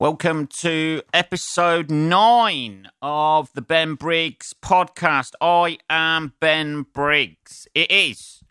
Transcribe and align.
Welcome 0.00 0.46
to 0.58 1.02
episode 1.12 1.90
nine 1.90 2.88
of 3.02 3.50
the 3.54 3.60
Ben 3.60 3.96
Briggs 3.96 4.54
podcast. 4.62 5.32
I 5.40 5.78
am 5.90 6.34
Ben 6.38 6.86
Briggs. 6.94 7.66
It 7.74 7.90
is, 7.90 8.44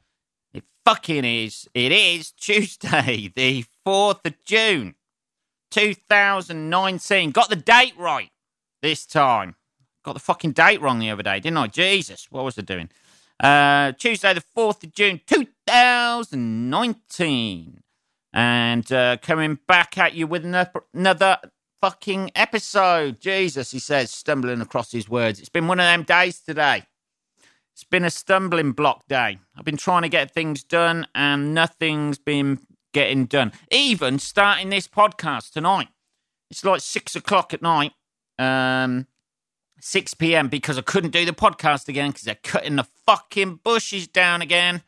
it 0.53 0.65
fucking 0.83 1.23
is, 1.23 1.65
it 1.73 1.93
is 1.93 2.31
Tuesday, 2.31 3.31
the 3.35 3.63
4th 3.85 4.25
of 4.25 4.33
June, 4.43 4.95
2019. 5.71 7.31
Got 7.31 7.49
the 7.49 7.55
date 7.55 7.93
right 7.97 8.31
this 8.81 9.05
time. 9.05 9.55
Got 10.03 10.15
the 10.15 10.19
fucking 10.19 10.51
date 10.51 10.81
wrong 10.81 10.99
the 10.99 11.11
other 11.11 11.23
day, 11.23 11.39
didn't 11.39 11.59
I? 11.59 11.67
Jesus, 11.67 12.27
what 12.29 12.43
was 12.43 12.59
I 12.59 12.63
doing? 12.63 12.89
Uh, 13.39 13.93
Tuesday, 13.93 14.33
the 14.33 14.43
4th 14.53 14.83
of 14.83 14.91
June, 14.91 15.21
2019 15.25 17.83
and 18.37 18.91
uh, 18.91 19.17
coming 19.19 19.57
back 19.67 19.97
at 19.97 20.13
you 20.13 20.27
with 20.27 20.45
another, 20.45 21.39
fucking 21.81 22.31
episode. 22.35 23.19
Jesus, 23.19 23.71
he 23.71 23.79
says, 23.79 24.11
stumbling 24.11 24.61
across 24.61 24.91
his 24.91 25.09
words. 25.09 25.39
It's 25.39 25.49
been 25.49 25.67
one 25.67 25.79
of 25.79 25.85
them 25.85 26.03
days 26.03 26.39
today. 26.39 26.83
It's 27.73 27.83
been 27.83 28.03
a 28.03 28.11
stumbling 28.11 28.71
block 28.73 29.07
day. 29.07 29.39
I've 29.55 29.65
been 29.65 29.77
trying 29.77 30.03
to 30.03 30.09
get 30.09 30.31
things 30.31 30.63
done, 30.63 31.07
and 31.15 31.53
nothing's 31.53 32.19
been 32.19 32.59
getting 32.93 33.25
done. 33.25 33.53
Even 33.71 34.19
starting 34.19 34.69
this 34.69 34.87
podcast 34.87 35.51
tonight. 35.51 35.89
It's 36.51 36.63
like 36.63 36.81
six 36.81 37.15
o'clock 37.15 37.55
at 37.55 37.61
night, 37.63 37.93
um, 38.37 39.07
6 39.79 40.13
p.m. 40.15 40.47
because 40.47 40.77
I 40.77 40.81
couldn't 40.81 41.11
do 41.11 41.25
the 41.25 41.33
podcast 41.33 41.87
again 41.87 42.11
because 42.11 42.23
they're 42.23 42.35
cutting 42.35 42.75
the 42.75 42.87
fucking 43.05 43.61
bushes 43.63 44.07
down 44.07 44.41
again 44.41 44.83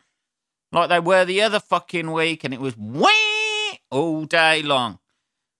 like 0.71 0.89
they 0.89 0.99
were 0.99 1.25
the 1.25 1.41
other 1.41 1.59
fucking 1.59 2.11
week, 2.11 2.43
and 2.43 2.53
it 2.53 2.59
was 2.59 2.77
wee 2.77 3.28
all 3.91 4.25
day 4.25 4.61
long. 4.61 4.99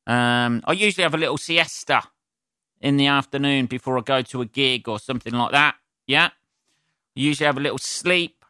Um, 0.08 0.62
I 0.66 0.74
usually 0.74 1.04
have 1.04 1.14
a 1.14 1.18
little 1.18 1.38
siesta 1.38 2.04
in 2.82 2.98
the 2.98 3.08
afternoon 3.08 3.66
before 3.66 3.98
I 3.98 4.02
go 4.02 4.22
to 4.22 4.42
a 4.42 4.46
gig 4.46 4.88
or 4.88 5.00
something 5.00 5.34
like 5.34 5.52
that. 5.52 5.76
Yeah. 6.08 6.28
I 6.28 7.20
usually 7.20 7.46
have 7.46 7.58
a 7.58 7.62
little 7.62 7.78
sleep, 7.78 8.44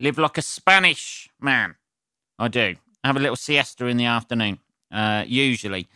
live 0.00 0.18
like 0.18 0.38
a 0.38 0.42
Spanish 0.42 1.28
man. 1.40 1.76
I 2.38 2.48
do. 2.48 2.76
I 3.04 3.06
have 3.06 3.16
a 3.16 3.20
little 3.20 3.36
siesta 3.36 3.86
in 3.86 3.96
the 3.96 4.06
afternoon, 4.06 4.58
uh, 4.90 5.24
usually. 5.26 5.88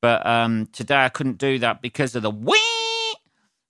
But 0.00 0.26
um, 0.26 0.66
today 0.72 1.04
I 1.04 1.08
couldn't 1.08 1.38
do 1.38 1.58
that 1.60 1.80
because 1.80 2.14
of 2.14 2.22
the 2.22 2.30
wee. 2.30 2.60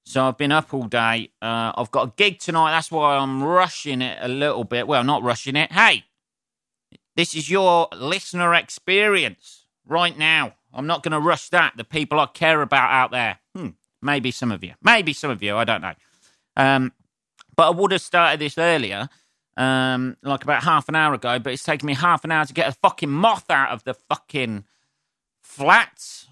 So 0.06 0.26
I've 0.26 0.36
been 0.38 0.52
up 0.52 0.72
all 0.74 0.84
day. 0.84 1.30
Uh, 1.40 1.72
I've 1.76 1.90
got 1.90 2.08
a 2.08 2.12
gig 2.16 2.38
tonight. 2.38 2.72
That's 2.72 2.90
why 2.90 3.16
I'm 3.16 3.42
rushing 3.42 4.02
it 4.02 4.18
a 4.20 4.28
little 4.28 4.64
bit. 4.64 4.86
Well, 4.86 5.02
not 5.02 5.22
rushing 5.22 5.56
it. 5.56 5.72
Hey, 5.72 6.04
this 7.16 7.34
is 7.34 7.50
your 7.50 7.88
listener 7.92 8.54
experience 8.54 9.66
right 9.86 10.16
now. 10.16 10.54
I'm 10.72 10.86
not 10.86 11.02
going 11.02 11.12
to 11.12 11.20
rush 11.20 11.48
that. 11.50 11.74
The 11.76 11.84
people 11.84 12.18
I 12.18 12.26
care 12.26 12.60
about 12.62 12.90
out 12.90 13.10
there. 13.10 13.38
Hmm, 13.54 13.70
maybe 14.02 14.30
some 14.30 14.50
of 14.50 14.64
you. 14.64 14.74
Maybe 14.82 15.12
some 15.12 15.30
of 15.30 15.42
you. 15.42 15.56
I 15.56 15.64
don't 15.64 15.82
know. 15.82 15.94
Um, 16.56 16.92
but 17.56 17.68
I 17.68 17.70
would 17.70 17.92
have 17.92 18.00
started 18.00 18.40
this 18.40 18.58
earlier, 18.58 19.08
um, 19.56 20.16
like 20.22 20.42
about 20.42 20.64
half 20.64 20.88
an 20.88 20.96
hour 20.96 21.14
ago, 21.14 21.38
but 21.38 21.52
it's 21.52 21.62
taken 21.62 21.86
me 21.86 21.94
half 21.94 22.24
an 22.24 22.32
hour 22.32 22.44
to 22.44 22.52
get 22.52 22.68
a 22.68 22.72
fucking 22.72 23.10
moth 23.10 23.50
out 23.50 23.70
of 23.70 23.84
the 23.84 23.94
fucking 23.94 24.64
flat 25.40 26.26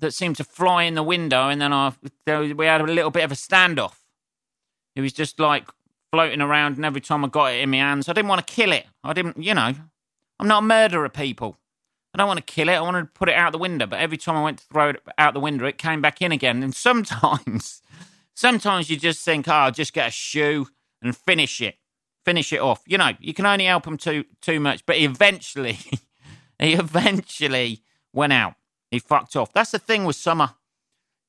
that 0.00 0.14
seemed 0.14 0.36
to 0.36 0.44
fly 0.44 0.84
in 0.84 0.94
the 0.94 1.02
window. 1.02 1.48
And 1.48 1.60
then 1.60 1.72
I, 1.72 1.92
we 2.26 2.66
had 2.66 2.80
a 2.80 2.84
little 2.84 3.10
bit 3.10 3.24
of 3.24 3.32
a 3.32 3.36
standoff. 3.36 3.96
It 4.94 5.00
was 5.00 5.12
just 5.12 5.40
like 5.40 5.68
floating 6.10 6.40
around, 6.40 6.76
and 6.76 6.84
every 6.84 7.00
time 7.00 7.24
I 7.24 7.28
got 7.28 7.52
it 7.52 7.60
in 7.60 7.70
my 7.70 7.76
hands, 7.78 8.08
I 8.08 8.12
didn't 8.12 8.28
want 8.28 8.46
to 8.46 8.52
kill 8.52 8.72
it. 8.72 8.86
I 9.04 9.12
didn't, 9.12 9.42
you 9.42 9.54
know, 9.54 9.74
I'm 10.38 10.48
not 10.48 10.62
a 10.62 10.66
murderer, 10.66 11.08
people. 11.08 11.58
I 12.14 12.18
don't 12.18 12.28
want 12.28 12.38
to 12.38 12.52
kill 12.52 12.68
it. 12.68 12.74
I 12.74 12.80
want 12.80 12.96
to 12.96 13.18
put 13.18 13.28
it 13.28 13.34
out 13.34 13.52
the 13.52 13.58
window. 13.58 13.86
But 13.86 14.00
every 14.00 14.16
time 14.16 14.36
I 14.36 14.42
went 14.42 14.58
to 14.58 14.64
throw 14.64 14.90
it 14.90 15.02
out 15.18 15.34
the 15.34 15.40
window, 15.40 15.66
it 15.66 15.78
came 15.78 16.00
back 16.00 16.22
in 16.22 16.32
again. 16.32 16.62
And 16.62 16.74
sometimes, 16.74 17.82
sometimes 18.34 18.88
you 18.90 18.96
just 18.96 19.24
think, 19.24 19.48
oh, 19.48 19.52
I'll 19.52 19.70
just 19.70 19.92
get 19.92 20.08
a 20.08 20.12
shoe 20.12 20.68
and 21.02 21.16
finish 21.16 21.60
it, 21.60 21.76
finish 22.24 22.52
it 22.52 22.60
off. 22.60 22.82
You 22.86 22.98
know, 22.98 23.12
you 23.20 23.34
can 23.34 23.46
only 23.46 23.66
help 23.66 23.86
him 23.86 23.96
too 23.96 24.24
too 24.40 24.58
much. 24.58 24.86
But 24.86 24.96
eventually, 24.96 25.78
he 26.58 26.74
eventually 26.74 27.82
went 28.12 28.32
out. 28.32 28.54
He 28.90 28.98
fucked 28.98 29.36
off. 29.36 29.52
That's 29.52 29.70
the 29.70 29.78
thing 29.78 30.04
with 30.04 30.16
summer, 30.16 30.54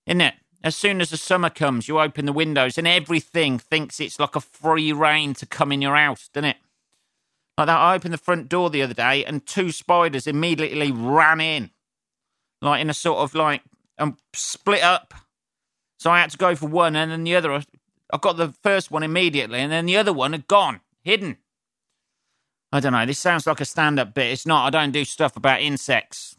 isn't 0.07 0.22
it? 0.22 0.35
As 0.63 0.75
soon 0.75 1.01
as 1.01 1.09
the 1.09 1.17
summer 1.17 1.50
comes, 1.50 1.88
you 1.88 2.00
open 2.00 2.25
the 2.25 2.33
windows 2.33 2.78
and 2.78 2.88
everything 2.88 3.59
thinks 3.59 4.00
it's 4.00 4.19
like 4.19 4.35
a 4.35 4.41
free 4.41 4.91
rein 4.91 5.33
to 5.35 5.45
come 5.45 5.72
in 5.72 5.81
your 5.81 5.95
house, 5.95 6.29
doesn't 6.33 6.50
it? 6.50 6.57
Like 7.59 7.65
that, 7.65 7.77
I 7.77 7.95
opened 7.95 8.13
the 8.13 8.17
front 8.17 8.47
door 8.47 8.69
the 8.69 8.81
other 8.81 8.93
day 8.93 9.25
and 9.25 9.45
two 9.45 9.73
spiders 9.73 10.27
immediately 10.27 10.93
ran 10.93 11.41
in, 11.41 11.71
like 12.61 12.79
in 12.79 12.89
a 12.89 12.93
sort 12.93 13.17
of 13.17 13.35
like, 13.35 13.63
and 13.97 14.15
split 14.31 14.81
up. 14.81 15.13
So 15.99 16.09
I 16.09 16.21
had 16.21 16.29
to 16.29 16.37
go 16.37 16.55
for 16.55 16.67
one 16.69 16.95
and 16.95 17.11
then 17.11 17.25
the 17.25 17.35
other. 17.35 17.51
I 17.51 18.17
got 18.17 18.37
the 18.37 18.53
first 18.63 18.91
one 18.91 19.03
immediately 19.03 19.59
and 19.59 19.69
then 19.69 19.85
the 19.87 19.97
other 19.97 20.13
one 20.13 20.31
had 20.31 20.47
gone, 20.47 20.79
hidden. 21.03 21.35
I 22.71 22.79
don't 22.79 22.93
know. 22.93 23.05
This 23.05 23.19
sounds 23.19 23.45
like 23.45 23.59
a 23.59 23.65
stand 23.65 23.99
up 23.99 24.13
bit. 24.13 24.31
It's 24.31 24.45
not. 24.45 24.65
I 24.65 24.69
don't 24.69 24.93
do 24.93 25.03
stuff 25.03 25.35
about 25.35 25.61
insects. 25.61 26.37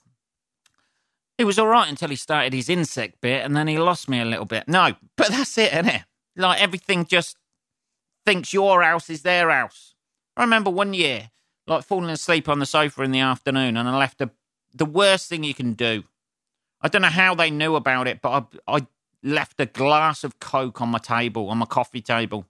It 1.37 1.45
was 1.45 1.59
all 1.59 1.67
right 1.67 1.91
until 1.91 2.09
he 2.09 2.17
started 2.17 2.55
his 2.55 2.71
insect 2.71 3.21
bit 3.21 3.45
and 3.45 3.55
then 3.55 3.69
he 3.69 3.79
lost 3.79 4.09
me 4.09 4.23
a 4.23 4.25
little 4.25 4.47
bit. 4.47 4.67
No, 4.67 4.95
but 5.17 5.29
that's 5.29 5.59
it, 5.59 5.75
isn't 5.75 5.87
it? 5.87 6.03
Like 6.35 6.63
everything 6.63 7.05
just 7.05 7.37
thinks 8.25 8.55
your 8.55 8.83
house 8.83 9.11
is 9.11 9.21
their 9.21 9.51
house. 9.51 9.90
I 10.37 10.43
remember 10.43 10.71
one 10.71 10.95
year, 10.95 11.31
like 11.67 11.85
falling 11.85 12.11
asleep 12.11 12.49
on 12.49 12.59
the 12.59 12.67
sofa 12.67 13.03
in 13.03 13.11
the 13.11 13.21
afternoon, 13.21 13.77
and 13.77 13.89
I 13.89 13.97
left 13.97 14.21
a, 14.21 14.31
the 14.75 14.85
worst 14.85 15.29
thing 15.29 15.45
you 15.45 15.55
can 15.55 15.75
do. 15.75 16.05
I 16.81 16.89
don't 16.89 17.03
know 17.03 17.09
how 17.09 17.35
they 17.35 17.51
knew 17.51 17.77
about 17.77 18.09
it, 18.09 18.23
but 18.23 18.47
I, 18.67 18.77
I 18.77 18.87
left 19.23 19.61
a 19.61 19.67
glass 19.67 20.25
of 20.25 20.41
Coke 20.41 20.81
on 20.81 20.89
my 20.89 20.99
table, 20.99 21.49
on 21.51 21.59
my 21.59 21.67
coffee 21.67 22.01
table. 22.01 22.47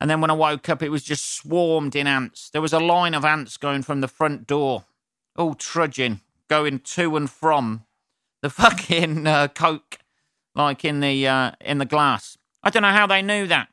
And 0.00 0.10
then 0.10 0.20
when 0.20 0.30
I 0.30 0.34
woke 0.34 0.68
up, 0.68 0.82
it 0.82 0.88
was 0.88 1.04
just 1.04 1.34
swarmed 1.34 1.94
in 1.94 2.06
ants. 2.06 2.50
There 2.50 2.60
was 2.60 2.72
a 2.72 2.80
line 2.80 3.14
of 3.14 3.24
ants 3.24 3.56
going 3.56 3.82
from 3.82 4.00
the 4.00 4.08
front 4.08 4.46
door, 4.46 4.84
all 5.36 5.54
trudging, 5.54 6.20
going 6.48 6.80
to 6.80 7.16
and 7.16 7.30
from 7.30 7.84
the 8.42 8.50
fucking 8.50 9.26
uh, 9.26 9.48
Coke, 9.48 9.98
like 10.54 10.84
in 10.84 11.00
the 11.00 11.26
uh, 11.26 11.52
in 11.60 11.78
the 11.78 11.86
glass. 11.86 12.36
I 12.62 12.70
don't 12.70 12.82
know 12.82 12.90
how 12.90 13.06
they 13.06 13.22
knew 13.22 13.46
that 13.46 13.68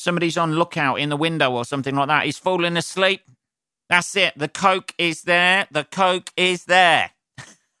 somebody's 0.00 0.38
on 0.38 0.54
lookout 0.54 0.94
in 0.94 1.10
the 1.10 1.16
window 1.16 1.52
or 1.52 1.64
something 1.64 1.94
like 1.94 2.08
that. 2.08 2.24
He's 2.24 2.38
falling 2.38 2.76
asleep. 2.76 3.20
That's 3.88 4.16
it. 4.16 4.32
The 4.36 4.48
coke 4.48 4.94
is 4.96 5.22
there. 5.22 5.66
The 5.70 5.84
coke 5.84 6.32
is 6.36 6.64
there. 6.64 7.10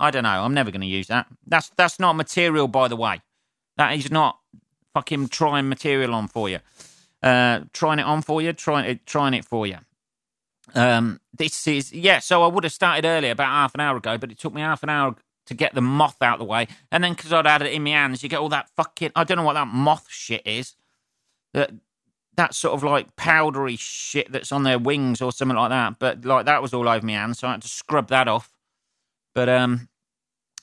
I 0.00 0.10
don't 0.10 0.24
know. 0.24 0.44
I'm 0.44 0.54
never 0.54 0.70
going 0.70 0.82
to 0.82 0.86
use 0.86 1.06
that. 1.06 1.26
That's 1.46 1.70
that's 1.70 1.98
not 1.98 2.14
material, 2.14 2.68
by 2.68 2.88
the 2.88 2.96
way. 2.96 3.22
That 3.76 3.92
is 3.92 4.10
not 4.10 4.38
fucking 4.92 5.28
trying 5.28 5.68
material 5.68 6.14
on 6.14 6.28
for 6.28 6.48
you. 6.48 6.58
Uh, 7.22 7.60
trying 7.72 8.00
it 8.00 8.06
on 8.06 8.22
for 8.22 8.42
you. 8.42 8.52
Trying 8.52 8.90
it. 8.90 9.06
Trying 9.06 9.34
it 9.34 9.44
for 9.44 9.66
you. 9.66 9.78
Um, 10.74 11.20
this 11.36 11.66
is 11.66 11.92
yeah. 11.92 12.18
So 12.18 12.42
I 12.42 12.48
would 12.48 12.64
have 12.64 12.72
started 12.72 13.06
earlier, 13.06 13.32
about 13.32 13.48
half 13.48 13.74
an 13.74 13.80
hour 13.80 13.96
ago, 13.96 14.18
but 14.18 14.30
it 14.30 14.38
took 14.38 14.52
me 14.52 14.60
half 14.60 14.82
an 14.82 14.90
hour 14.90 15.16
to 15.46 15.54
get 15.54 15.74
the 15.74 15.80
moth 15.80 16.20
out 16.22 16.34
of 16.34 16.38
the 16.40 16.44
way, 16.44 16.66
and 16.92 17.02
then 17.02 17.12
because 17.12 17.32
I'd 17.32 17.46
had 17.46 17.62
it 17.62 17.72
in 17.72 17.82
my 17.82 17.90
hands, 17.90 18.22
you 18.22 18.28
get 18.28 18.40
all 18.40 18.48
that 18.50 18.68
fucking. 18.76 19.12
I 19.16 19.24
don't 19.24 19.36
know 19.36 19.44
what 19.44 19.54
that 19.54 19.68
moth 19.68 20.06
shit 20.10 20.42
is 20.46 20.74
that 21.54 21.72
that 22.36 22.54
sort 22.54 22.74
of 22.74 22.82
like 22.82 23.16
powdery 23.16 23.76
shit 23.76 24.32
that's 24.32 24.52
on 24.52 24.62
their 24.62 24.78
wings 24.78 25.20
or 25.20 25.32
something 25.32 25.56
like 25.56 25.70
that. 25.70 25.98
But 25.98 26.24
like 26.24 26.46
that 26.46 26.62
was 26.62 26.72
all 26.72 26.88
over 26.88 27.04
my 27.04 27.12
hands, 27.12 27.40
so 27.40 27.48
I 27.48 27.52
had 27.52 27.62
to 27.62 27.68
scrub 27.68 28.08
that 28.08 28.28
off. 28.28 28.50
But 29.34 29.48
um, 29.48 29.88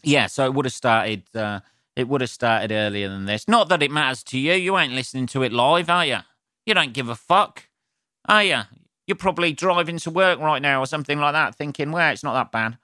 yeah, 0.04 0.28
so 0.28 0.46
it 0.46 0.54
would 0.54 0.66
have 0.66 0.74
started. 0.74 1.24
Uh, 1.36 1.62
it 1.96 2.08
would 2.08 2.22
have 2.22 2.30
started 2.30 2.72
earlier 2.72 3.10
than 3.10 3.26
this. 3.26 3.48
Not 3.48 3.70
that 3.70 3.82
it 3.82 3.90
matters 3.90 4.24
to 4.26 4.38
you. 4.38 4.54
You 4.54 4.78
ain't 4.78 4.94
listening 4.94 5.26
to 5.28 5.42
it 5.42 5.52
live, 5.52 5.90
are 5.90 6.06
you? 6.06 6.18
You 6.66 6.74
don't 6.76 6.94
give 6.94 7.10
a 7.10 7.16
fuck, 7.16 7.70
are 8.28 8.44
you? 8.44 8.62
You're 9.08 9.16
probably 9.16 9.52
driving 9.54 9.98
to 10.00 10.12
work 10.12 10.40
right 10.40 10.62
now 10.62 10.82
or 10.82 10.86
something 10.86 11.20
like 11.20 11.34
that, 11.34 11.56
thinking, 11.56 11.92
well, 11.92 12.12
it's 12.12 12.24
not 12.24 12.34
that 12.34 12.52
bad. 12.52 12.78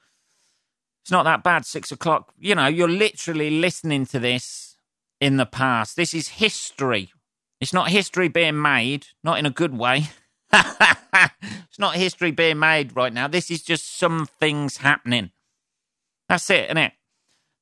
It's 1.04 1.12
not 1.12 1.24
that 1.24 1.44
bad. 1.44 1.66
Six 1.66 1.92
o'clock. 1.92 2.34
You 2.40 2.56
know, 2.56 2.68
you're 2.68 2.88
literally 2.88 3.50
listening 3.50 4.06
to 4.08 4.20
this 4.20 4.78
in 5.20 5.38
the 5.38 5.46
past. 5.46 5.96
This 5.96 6.14
is 6.14 6.30
history 6.30 7.12
it's 7.64 7.72
not 7.72 7.90
history 7.90 8.28
being 8.28 8.62
made, 8.62 9.08
not 9.24 9.40
in 9.40 9.46
a 9.46 9.50
good 9.50 9.78
way. 9.78 10.10
it's 10.54 11.80
not 11.80 11.96
history 11.96 12.30
being 12.30 12.60
made 12.60 12.94
right 12.94 13.14
now. 13.14 13.26
This 13.26 13.50
is 13.50 13.64
just 13.64 13.98
some 13.98 14.26
things 14.26 14.78
happening. 14.78 15.32
That's 16.28 16.50
it, 16.50 16.66
isn't 16.66 16.78
it? 16.78 16.92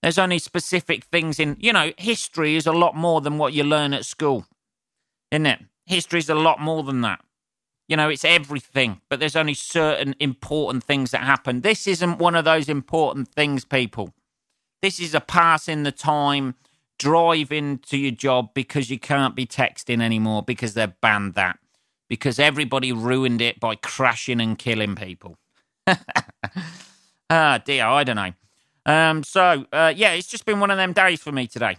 There's 0.02 0.18
only 0.18 0.40
specific 0.40 1.04
things 1.04 1.40
in, 1.40 1.56
you 1.60 1.72
know, 1.72 1.94
history 2.00 2.56
is 2.56 2.66
a 2.66 2.72
lot 2.72 2.96
more 2.96 3.22
than 3.22 3.38
what 3.38 3.54
you 3.54 3.64
learn 3.64 3.94
at 3.94 4.08
school, 4.08 4.48
isn't 5.30 5.46
it? 5.46 5.60
History 5.86 6.18
is 6.18 6.30
a 6.30 6.36
lot 6.36 6.60
more 6.60 6.82
than 6.82 7.02
that. 7.02 7.24
You 7.88 7.96
know, 7.96 8.10
it's 8.10 8.26
everything, 8.26 9.02
but 9.08 9.20
there's 9.20 9.36
only 9.36 9.54
certain 9.54 10.16
important 10.20 10.84
things 10.84 11.12
that 11.12 11.22
happen. 11.22 11.62
This 11.62 11.86
isn't 11.86 12.18
one 12.18 12.34
of 12.34 12.44
those 12.44 12.70
important 12.70 13.28
things, 13.28 13.66
people. 13.66 14.16
This 14.82 15.00
is 15.00 15.14
a 15.14 15.22
pass 15.22 15.68
in 15.68 15.84
the 15.84 15.92
time 15.92 16.56
driving 17.02 17.80
to 17.80 17.98
your 17.98 18.12
job 18.12 18.54
because 18.54 18.92
you 18.92 19.00
can't 19.00 19.36
be 19.36 19.48
texting 19.48 20.04
anymore 20.04 20.44
because 20.44 20.76
they've 20.76 21.02
banned 21.02 21.34
that. 21.34 21.58
Because 22.08 22.38
everybody 22.38 22.92
ruined 22.92 23.42
it 23.42 23.60
by 23.60 23.74
crashing 23.74 24.40
and 24.40 24.56
killing 24.56 24.96
people. 24.96 25.38
ah, 27.30 27.60
dear, 27.66 27.86
I 27.86 28.04
don't 28.04 28.18
know. 28.18 28.34
Um, 28.86 29.24
so 29.24 29.66
uh, 29.74 29.92
yeah, 29.96 30.12
it's 30.12 30.28
just 30.28 30.46
been 30.46 30.60
one 30.60 30.70
of 30.70 30.78
them 30.78 30.94
days 30.94 31.24
for 31.24 31.32
me 31.32 31.48
today. 31.48 31.78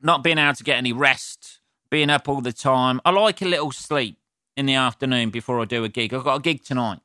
Not 0.00 0.24
being 0.24 0.38
able 0.38 0.54
to 0.54 0.64
get 0.64 0.78
any 0.78 0.94
rest, 0.94 1.60
being 1.90 2.08
up 2.08 2.26
all 2.26 2.40
the 2.40 2.54
time. 2.54 3.02
I 3.04 3.10
like 3.10 3.42
a 3.42 3.46
little 3.46 3.70
sleep 3.70 4.16
in 4.56 4.64
the 4.64 4.74
afternoon 4.74 5.28
before 5.28 5.60
I 5.60 5.66
do 5.66 5.84
a 5.84 5.90
gig. 5.90 6.14
I've 6.14 6.24
got 6.24 6.36
a 6.36 6.40
gig 6.40 6.64
tonight, 6.64 7.00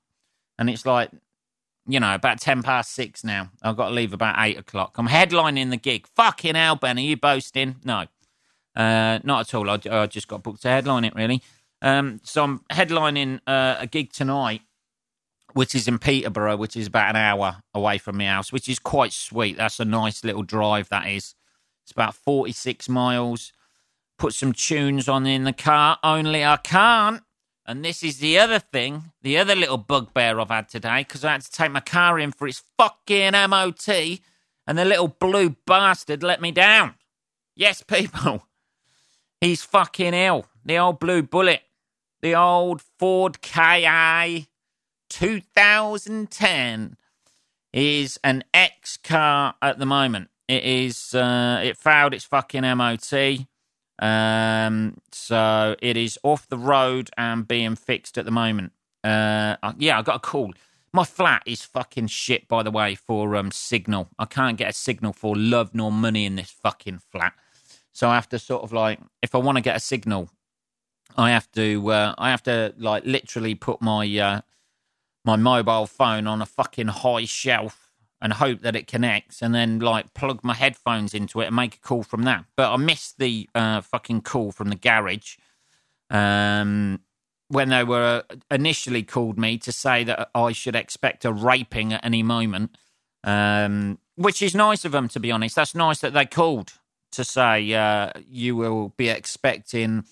and 0.58 0.70
it's 0.70 0.86
like 0.86 1.12
you 1.88 2.00
know, 2.00 2.14
about 2.14 2.40
10 2.40 2.64
past 2.64 2.94
six 2.94 3.24
now. 3.24 3.50
I've 3.64 3.78
got 3.78 3.90
to 3.90 3.94
leave 3.94 4.14
about 4.14 4.36
eight 4.40 4.58
o'clock. 4.58 4.96
I'm 4.98 5.08
headlining 5.08 5.70
the 5.70 5.78
gig. 5.78 6.06
Fucking 6.16 6.56
hell, 6.56 6.76
Ben, 6.76 6.98
are 6.98 7.02
you 7.02 7.16
boasting? 7.16 7.78
No, 7.84 8.06
uh, 8.76 9.20
not 9.24 9.42
at 9.42 9.54
all. 9.54 9.70
I, 9.70 9.80
I, 9.90 10.06
just 10.06 10.28
got 10.28 10.44
booked 10.44 10.62
to 10.64 10.68
headline 10.70 11.06
it, 11.06 11.16
really. 11.16 11.42
Um, 11.82 12.20
so 12.24 12.44
I'm 12.44 12.60
headlining 12.72 13.40
uh, 13.48 13.78
a 13.80 13.88
gig 13.88 14.12
tonight, 14.12 14.62
which 15.54 15.74
is 15.74 15.88
in 15.88 15.98
Peterborough, 15.98 16.58
which 16.58 16.76
is 16.76 16.88
about 16.88 17.12
an 17.12 17.16
hour 17.16 17.64
away 17.74 17.98
from 17.98 18.18
my 18.18 18.26
house, 18.26 18.52
which 18.52 18.68
is 18.68 18.80
quite 18.80 19.14
sweet. 19.14 19.58
That's 19.58 19.80
a 19.80 19.86
nice 19.86 20.24
little 20.24 20.44
drive, 20.44 20.90
that 20.90 21.08
is. 21.08 21.36
It's 21.84 21.92
about 21.92 22.16
46 22.16 22.90
miles. 22.90 23.54
Put 24.18 24.34
some 24.34 24.52
tunes 24.52 25.08
on 25.08 25.26
in 25.26 25.46
the 25.46 25.54
car, 25.54 26.00
only 26.04 26.44
I 26.44 26.58
can't 26.58 27.22
and 27.68 27.84
this 27.84 28.02
is 28.02 28.20
the 28.20 28.40
other 28.40 28.60
thing, 28.60 29.12
the 29.22 29.38
other 29.38 29.56
little 29.56 29.78
bugbear 29.78 30.40
I've 30.40 30.50
had 30.50 30.70
today, 30.70 31.02
because 31.02 31.26
I 31.26 31.34
had 31.34 31.42
to 31.42 31.52
take 31.52 31.72
my 31.72 31.82
car 31.82 32.18
in 32.18 32.32
for 32.32 32.48
its 32.48 32.64
fucking 32.78 33.34
MOT, 33.34 33.90
and 34.66 34.78
the 34.78 34.86
little 34.86 35.10
blue 35.10 35.56
bastard 35.66 36.24
let 36.24 36.42
me 36.42 36.52
down. 36.52 36.96
Yes, 37.56 37.84
people. 37.84 38.46
He's 39.42 39.64
fucking 39.64 40.14
ill. 40.14 40.46
The 40.64 40.78
old 40.78 41.00
blue 41.00 41.24
bullet. 41.24 41.62
The 42.22 42.36
old 42.36 42.82
Ford 42.82 43.42
KA 43.42 44.40
2010 45.10 46.98
is 47.74 48.20
an 48.24 48.44
X 48.54 48.98
car 48.98 49.56
at 49.62 49.78
the 49.78 49.86
moment. 49.86 50.30
It 50.48 50.64
is, 50.64 51.14
uh, 51.14 51.62
it 51.64 51.78
failed 51.78 52.14
its 52.14 52.24
fucking 52.24 52.62
MOT. 52.62 53.46
Um, 54.00 54.98
so 55.12 55.76
it 55.82 55.98
is 55.98 56.20
off 56.24 56.48
the 56.48 56.58
road 56.58 57.10
and 57.18 57.48
being 57.48 57.76
fixed 57.76 58.18
at 58.18 58.26
the 58.26 58.32
moment. 58.32 58.74
Uh, 59.04 59.56
yeah, 59.78 59.98
I 59.98 60.02
got 60.02 60.18
a 60.18 60.20
call. 60.20 60.54
My 60.94 61.04
flat 61.04 61.44
is 61.46 61.64
fucking 61.64 62.08
shit, 62.08 62.48
by 62.48 62.64
the 62.64 62.72
way, 62.72 62.96
for 62.96 63.36
um 63.36 63.52
signal. 63.52 64.10
I 64.18 64.26
can't 64.26 64.58
get 64.58 64.70
a 64.70 64.74
signal 64.74 65.14
for 65.14 65.36
love 65.36 65.72
nor 65.74 65.92
money 65.92 66.26
in 66.26 66.36
this 66.36 66.50
fucking 66.50 67.00
flat. 67.12 67.34
So 67.92 68.10
I 68.10 68.16
have 68.16 68.30
to 68.30 68.40
sort 68.40 68.64
of 68.64 68.72
like, 68.74 69.00
if 69.22 69.34
I 69.34 69.40
want 69.40 69.58
to 69.58 69.62
get 69.62 69.76
a 69.76 69.80
signal, 69.80 70.30
I 71.18 71.32
have 71.32 71.52
to, 71.54 71.92
uh, 71.92 72.16
I 72.18 72.30
have 72.30 72.44
to 72.44 72.74
like 72.78 73.06
literally 73.06 73.56
put 73.56 73.82
my 73.82 74.06
uh, 74.18 74.42
my 75.26 75.36
mobile 75.36 75.88
phone 75.88 76.28
on 76.28 76.42
a 76.42 76.46
fucking 76.46 76.88
high 76.88 77.26
shelf 77.26 77.87
and 78.22 78.34
hope 78.34 78.62
that 78.62 78.76
it 78.76 78.88
connects 78.88 79.42
and 79.42 79.54
then 79.54 79.80
like 79.80 80.14
plug 80.14 80.44
my 80.44 80.54
headphones 80.54 81.14
into 81.14 81.42
it 81.42 81.48
and 81.48 81.56
make 81.56 81.76
a 81.76 81.80
call 81.80 82.04
from 82.04 82.24
that. 82.24 82.46
But 82.56 82.72
I 82.74 82.78
missed 82.78 83.20
the 83.20 83.48
uh, 83.54 83.82
fucking 83.82 84.22
call 84.22 84.52
from 84.52 84.70
the 84.70 84.76
garage 84.76 85.38
um, 86.10 87.02
when 87.50 87.70
they 87.70 87.84
were 87.84 88.24
uh, 88.30 88.36
initially 88.50 89.04
called 89.04 89.38
me 89.38 89.58
to 89.60 89.72
say 89.72 90.04
that 90.04 90.30
I 90.34 90.52
should 90.52 90.76
expect 90.76 91.26
a 91.26 91.32
raping 91.32 91.94
at 91.94 92.04
any 92.04 92.24
moment, 92.24 92.76
um, 93.24 94.00
which 94.16 94.42
is 94.42 94.56
nice 94.56 94.84
of 94.84 94.92
them, 94.92 95.08
to 95.10 95.20
be 95.20 95.32
honest. 95.32 95.56
That's 95.56 95.76
nice 95.76 96.00
that 96.00 96.14
they 96.14 96.26
called 96.26 96.74
to 97.12 97.24
say 97.24 97.74
uh, 97.74 98.12
you 98.28 98.56
will 98.56 98.94
be 98.98 99.10
expecting 99.10 100.06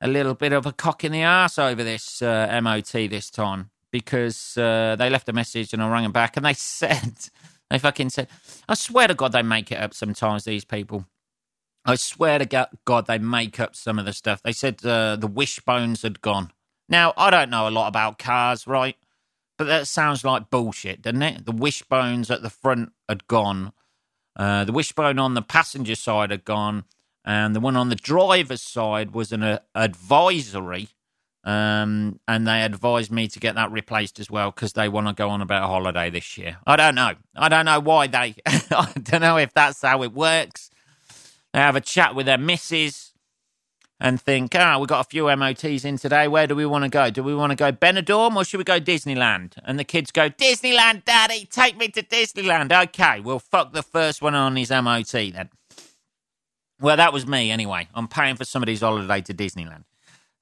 a 0.00 0.08
little 0.08 0.34
bit 0.34 0.52
of 0.52 0.66
a 0.66 0.72
cock 0.72 1.04
in 1.04 1.12
the 1.12 1.22
ass 1.22 1.58
over 1.58 1.84
this 1.84 2.22
uh, 2.22 2.60
MOT 2.62 2.92
this 2.92 3.30
time 3.30 3.70
because 3.94 4.56
uh, 4.56 4.96
they 4.98 5.08
left 5.08 5.28
a 5.28 5.32
message 5.32 5.72
and 5.72 5.80
I 5.80 5.88
rang 5.88 6.02
them 6.02 6.10
back 6.10 6.36
and 6.36 6.44
they 6.44 6.52
said, 6.54 7.14
they 7.70 7.78
fucking 7.78 8.10
said, 8.10 8.26
I 8.68 8.74
swear 8.74 9.06
to 9.06 9.14
God 9.14 9.30
they 9.30 9.42
make 9.42 9.70
it 9.70 9.80
up 9.80 9.94
sometimes, 9.94 10.42
these 10.42 10.64
people. 10.64 11.06
I 11.84 11.94
swear 11.94 12.40
to 12.40 12.68
God 12.84 13.06
they 13.06 13.18
make 13.18 13.60
up 13.60 13.76
some 13.76 14.00
of 14.00 14.04
the 14.04 14.12
stuff. 14.12 14.42
They 14.42 14.50
said 14.50 14.84
uh, 14.84 15.14
the 15.14 15.28
wishbones 15.28 16.02
had 16.02 16.20
gone. 16.20 16.50
Now, 16.88 17.14
I 17.16 17.30
don't 17.30 17.50
know 17.50 17.68
a 17.68 17.70
lot 17.70 17.86
about 17.86 18.18
cars, 18.18 18.66
right? 18.66 18.96
But 19.56 19.66
that 19.66 19.86
sounds 19.86 20.24
like 20.24 20.50
bullshit, 20.50 21.00
doesn't 21.00 21.22
it? 21.22 21.46
The 21.46 21.52
wishbones 21.52 22.32
at 22.32 22.42
the 22.42 22.50
front 22.50 22.90
had 23.08 23.28
gone. 23.28 23.72
Uh, 24.34 24.64
the 24.64 24.72
wishbone 24.72 25.20
on 25.20 25.34
the 25.34 25.42
passenger 25.42 25.94
side 25.94 26.32
had 26.32 26.44
gone. 26.44 26.82
And 27.24 27.54
the 27.54 27.60
one 27.60 27.76
on 27.76 27.90
the 27.90 27.94
driver's 27.94 28.60
side 28.60 29.12
was 29.12 29.30
an 29.30 29.44
uh, 29.44 29.60
advisory 29.72 30.88
um, 31.44 32.18
and 32.26 32.46
they 32.46 32.62
advised 32.62 33.12
me 33.12 33.28
to 33.28 33.38
get 33.38 33.54
that 33.54 33.70
replaced 33.70 34.18
as 34.18 34.30
well 34.30 34.50
because 34.50 34.72
they 34.72 34.88
want 34.88 35.08
to 35.08 35.12
go 35.12 35.28
on 35.28 35.42
about 35.42 35.62
a 35.62 35.66
holiday 35.66 36.08
this 36.08 36.38
year. 36.38 36.56
I 36.66 36.76
don't 36.76 36.94
know. 36.94 37.14
I 37.36 37.48
don't 37.48 37.66
know 37.66 37.80
why 37.80 38.06
they. 38.06 38.34
I 38.46 38.92
don't 38.94 39.20
know 39.20 39.36
if 39.36 39.52
that's 39.52 39.82
how 39.82 40.02
it 40.02 40.12
works. 40.12 40.70
They 41.52 41.60
have 41.60 41.76
a 41.76 41.80
chat 41.80 42.14
with 42.14 42.26
their 42.26 42.38
missus 42.38 43.12
and 44.00 44.20
think, 44.20 44.52
ah, 44.54 44.74
oh, 44.74 44.80
we've 44.80 44.88
got 44.88 45.06
a 45.06 45.08
few 45.08 45.24
MOTs 45.36 45.84
in 45.84 45.98
today. 45.98 46.28
Where 46.28 46.46
do 46.46 46.54
we 46.54 46.66
want 46.66 46.84
to 46.84 46.90
go? 46.90 47.10
Do 47.10 47.22
we 47.22 47.34
want 47.34 47.50
to 47.50 47.56
go 47.56 47.70
Benidorm 47.72 48.36
or 48.36 48.44
should 48.44 48.58
we 48.58 48.64
go 48.64 48.80
Disneyland? 48.80 49.52
And 49.64 49.78
the 49.78 49.84
kids 49.84 50.10
go, 50.10 50.28
Disneyland, 50.28 51.04
Daddy, 51.04 51.46
take 51.46 51.76
me 51.76 51.88
to 51.88 52.02
Disneyland. 52.02 52.72
Okay, 52.88 53.20
we'll 53.20 53.38
fuck 53.38 53.72
the 53.72 53.82
first 53.82 54.20
one 54.20 54.34
on 54.34 54.56
his 54.56 54.70
MOT 54.70 55.12
then. 55.12 55.50
Well, 56.80 56.96
that 56.96 57.12
was 57.12 57.26
me 57.26 57.50
anyway. 57.50 57.88
I'm 57.94 58.08
paying 58.08 58.36
for 58.36 58.44
somebody's 58.44 58.80
holiday 58.80 59.20
to 59.22 59.34
Disneyland. 59.34 59.84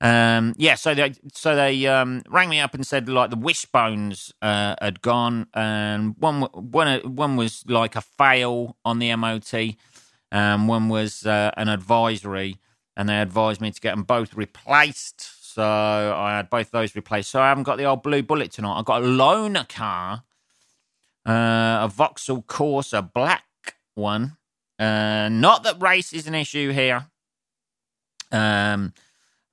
Um, 0.02 0.54
yeah, 0.58 0.75
so 0.75 0.94
they 0.94 1.14
so 1.32 1.54
they 1.54 1.87
um, 1.87 2.22
rang 2.28 2.49
me 2.49 2.58
up 2.58 2.75
and 2.75 2.84
said 2.84 3.08
like 3.08 3.31
the 3.31 3.37
wishbones 3.37 4.32
uh, 4.43 4.75
had 4.82 5.00
gone, 5.00 5.46
and 5.54 6.16
one 6.19 6.43
one 6.43 7.14
one 7.14 7.37
was 7.37 7.62
like 7.69 7.94
a 7.94 8.00
fail 8.00 8.76
on 8.84 8.99
the 8.99 9.14
MOT, 9.14 9.76
and 10.32 10.66
one 10.66 10.88
was 10.88 11.25
uh, 11.25 11.52
an 11.56 11.69
advisory, 11.69 12.58
and 12.96 13.08
they 13.08 13.20
advised 13.20 13.60
me 13.60 13.70
to 13.70 13.81
get 13.81 13.93
them 13.94 14.02
both 14.02 14.34
replaced. 14.34 15.54
So 15.54 15.62
I 15.62 16.37
had 16.37 16.50
both 16.50 16.72
those 16.72 16.96
replaced. 16.96 17.31
So 17.31 17.40
I 17.40 17.48
haven't 17.48 17.64
got 17.64 17.78
the 17.78 17.84
old 17.84 18.02
blue 18.02 18.25
bullet 18.25 18.50
tonight. 18.50 18.78
I've 18.78 18.84
got 18.84 19.02
a 19.02 19.06
loaner 19.06 19.69
car, 19.69 20.25
uh, 21.25 21.84
a 21.84 21.88
Vauxhall 21.94 22.43
Corsa 22.43 23.08
black 23.12 23.44
one. 23.94 24.37
Uh, 24.81 25.28
not 25.31 25.62
that 25.62 25.81
race 25.81 26.12
is 26.12 26.26
an 26.26 26.34
issue 26.34 26.72
here. 26.72 27.06
Um, 28.32 28.94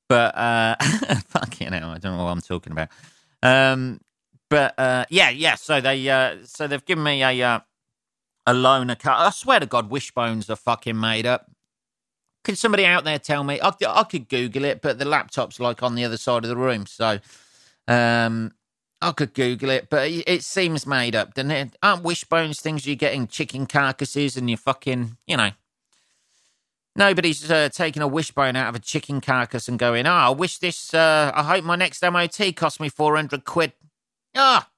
but 0.10 0.36
uh, 0.36 0.76
fucking 1.28 1.72
hell, 1.72 1.92
I 1.92 2.00
don't 2.00 2.18
know 2.18 2.24
what 2.26 2.32
I'm 2.32 2.42
talking 2.42 2.74
about. 2.74 2.90
Um, 3.42 4.02
but 4.50 4.78
uh, 4.78 5.06
yeah, 5.10 5.30
yeah. 5.30 5.56
So 5.56 5.80
they 5.80 6.10
uh, 6.10 6.38
so 6.44 6.68
they've 6.68 6.84
given 6.84 7.04
me 7.04 7.24
a 7.24 7.42
uh, 7.42 7.60
a 8.46 8.54
loaner 8.54 9.00
car. 9.00 9.16
I 9.18 9.30
swear 9.30 9.60
to 9.60 9.66
God, 9.66 9.90
wishbones 9.90 10.50
are 10.50 10.56
fucking 10.56 11.00
made 11.00 11.26
up. 11.26 11.50
Can 12.44 12.56
somebody 12.56 12.86
out 12.86 13.04
there 13.04 13.20
tell 13.20 13.44
me? 13.44 13.60
I, 13.62 13.72
I 13.88 14.04
could 14.04 14.28
Google 14.28 14.66
it, 14.66 14.82
but 14.82 14.98
the 14.98 15.06
laptop's 15.06 15.60
like 15.60 15.84
on 15.84 15.96
the 15.96 16.04
other 16.04 16.18
side 16.18 16.44
of 16.44 16.50
the 16.50 16.58
room, 16.58 16.86
so 16.88 17.20
um, 17.88 18.54
I 19.02 19.12
could 19.12 19.34
Google 19.34 19.70
it. 19.70 19.90
But 19.90 20.10
it, 20.10 20.44
seems 20.44 20.88
made 20.88 21.16
up, 21.16 21.36
doesn't 21.36 21.52
it? 21.52 21.78
Aren't 21.84 22.04
wishbones 22.04 22.60
things 22.60 22.88
you're 22.88 22.96
getting 22.96 23.28
chicken 23.28 23.68
carcasses 23.68 24.36
and 24.36 24.50
you're 24.50 24.58
fucking, 24.58 25.18
you 25.28 25.38
know, 25.38 25.52
Nobody's 27.00 27.50
uh, 27.50 27.70
taking 27.70 28.02
a 28.02 28.10
wishbone 28.10 28.58
out 28.58 28.68
of 28.68 28.76
a 28.76 28.80
chicken 28.80 29.22
carcass 29.22 29.70
and 29.70 29.80
going, 29.80 30.06
oh, 30.06 30.12
I 30.12 30.30
wish 30.32 30.58
this, 30.58 30.94
uh, 30.94 31.32
I 31.34 31.44
hope 31.44 31.64
my 31.64 31.78
next 31.78 32.02
MOT 32.04 32.54
cost 32.58 32.82
me 32.82 32.90
400 32.90 33.46
quid. 33.46 33.72
Ah! 34.36 34.70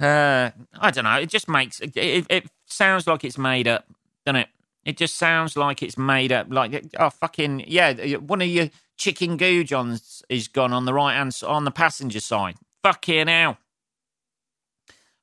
Uh, 0.00 0.52
I 0.80 0.90
don't 0.90 1.04
know. 1.04 1.16
It 1.16 1.28
just 1.28 1.50
makes, 1.50 1.80
it, 1.80 1.94
it, 1.94 2.46
sounds 2.64 3.06
like 3.06 3.24
it's 3.24 3.36
made 3.36 3.68
up, 3.68 3.84
doesn't 4.24 4.40
it? 4.40 4.48
It 4.86 4.96
just 4.96 5.16
sounds 5.16 5.54
like 5.54 5.82
it's 5.82 5.98
made 5.98 6.32
up. 6.32 6.46
Like, 6.48 6.82
oh, 6.98 7.10
fucking, 7.10 7.64
yeah, 7.66 7.92
one 8.16 8.40
of 8.40 8.48
your 8.48 8.70
chicken 8.96 9.36
goujons 9.36 10.22
is 10.30 10.48
gone 10.48 10.72
on 10.72 10.86
the 10.86 10.94
right 10.94 11.16
hand, 11.16 11.38
on 11.46 11.66
the 11.66 11.70
passenger 11.70 12.20
side. 12.20 12.54
Fucking 12.82 13.28
hell. 13.28 13.58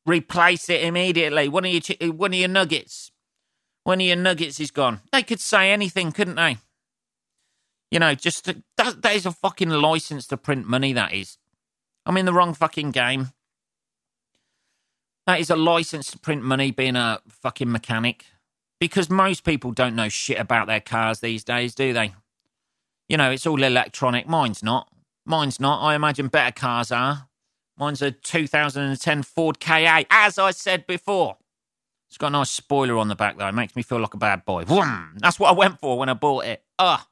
Replace 0.05 0.69
it 0.69 0.84
immediately. 0.84 1.50
One 1.50 1.65
of 1.65 1.72
your, 1.72 2.13
one 2.13 2.31
of 2.31 2.39
your 2.39 2.48
nuggets 2.48 3.10
one 3.89 4.00
of 4.01 4.05
your 4.05 4.17
nuggets 4.17 4.60
is 4.60 4.69
gone. 4.69 5.01
They 5.12 5.24
could 5.24 5.39
say 5.39 5.72
anything, 5.72 6.12
couldn't 6.12 6.36
they? 6.36 6.58
You 7.89 7.98
know, 7.98 8.13
just 8.13 8.46
to, 8.46 8.62
that, 8.77 9.01
that 9.01 9.15
is 9.15 9.25
a 9.25 9.31
fucking 9.31 9.72
license 9.72 10.27
to 10.27 10.38
print 10.38 10.67
money, 10.67 10.93
that 10.93 11.12
is. 11.12 11.39
I'm 12.05 12.15
in 12.15 12.27
the 12.27 12.34
wrong 12.34 12.53
fucking 12.53 12.91
game. 12.91 13.29
That 15.25 15.39
is 15.39 15.50
a 15.50 15.55
license 15.55 16.12
to 16.12 16.19
print 16.19 16.43
money 16.43 16.69
being 16.69 16.96
a 16.96 17.19
fucking 17.29 17.72
mechanic. 17.72 18.25
Because 18.79 19.10
most 19.10 19.43
people 19.43 19.72
don't 19.72 19.96
know 19.96 20.08
shit 20.08 20.39
about 20.39 20.67
their 20.67 20.81
cars 20.81 21.19
these 21.19 21.43
days, 21.43 21.74
do 21.74 21.91
they? 21.91 22.13
You 23.08 23.17
know, 23.17 23.31
it's 23.31 23.48
all 23.48 23.63
electronic. 23.63 24.27
Mine's 24.27 24.62
not. 24.62 24.88
Mine's 25.25 25.60
not. 25.60 25.81
I 25.81 25.96
imagine 25.96 26.27
better 26.27 26.51
cars 26.51 26.91
are. 26.91 27.27
Mine's 27.75 28.03
a 28.03 28.12
2010 28.12 29.24
Ford 29.24 29.60
KA, 29.60 30.03
as 30.12 30.38
I 30.38 30.51
said 30.51 30.86
before. 30.86 31.38
It's 32.09 32.17
got 32.17 32.27
a 32.27 32.31
nice 32.31 32.49
spoiler 32.49 32.97
on 32.97 33.07
the 33.07 33.15
back 33.15 33.37
though. 33.37 33.47
It 33.47 33.53
makes 33.53 33.75
me 33.75 33.83
feel 33.83 33.99
like 33.99 34.13
a 34.15 34.17
bad 34.17 34.43
boy. 34.45 34.65
Vroom! 34.65 35.17
That's 35.17 35.39
what 35.39 35.49
I 35.49 35.53
went 35.53 35.79
for 35.79 35.97
when 35.97 36.09
I 36.09 36.13
bought 36.13 36.45
it. 36.45 36.63
Ah, 36.79 37.07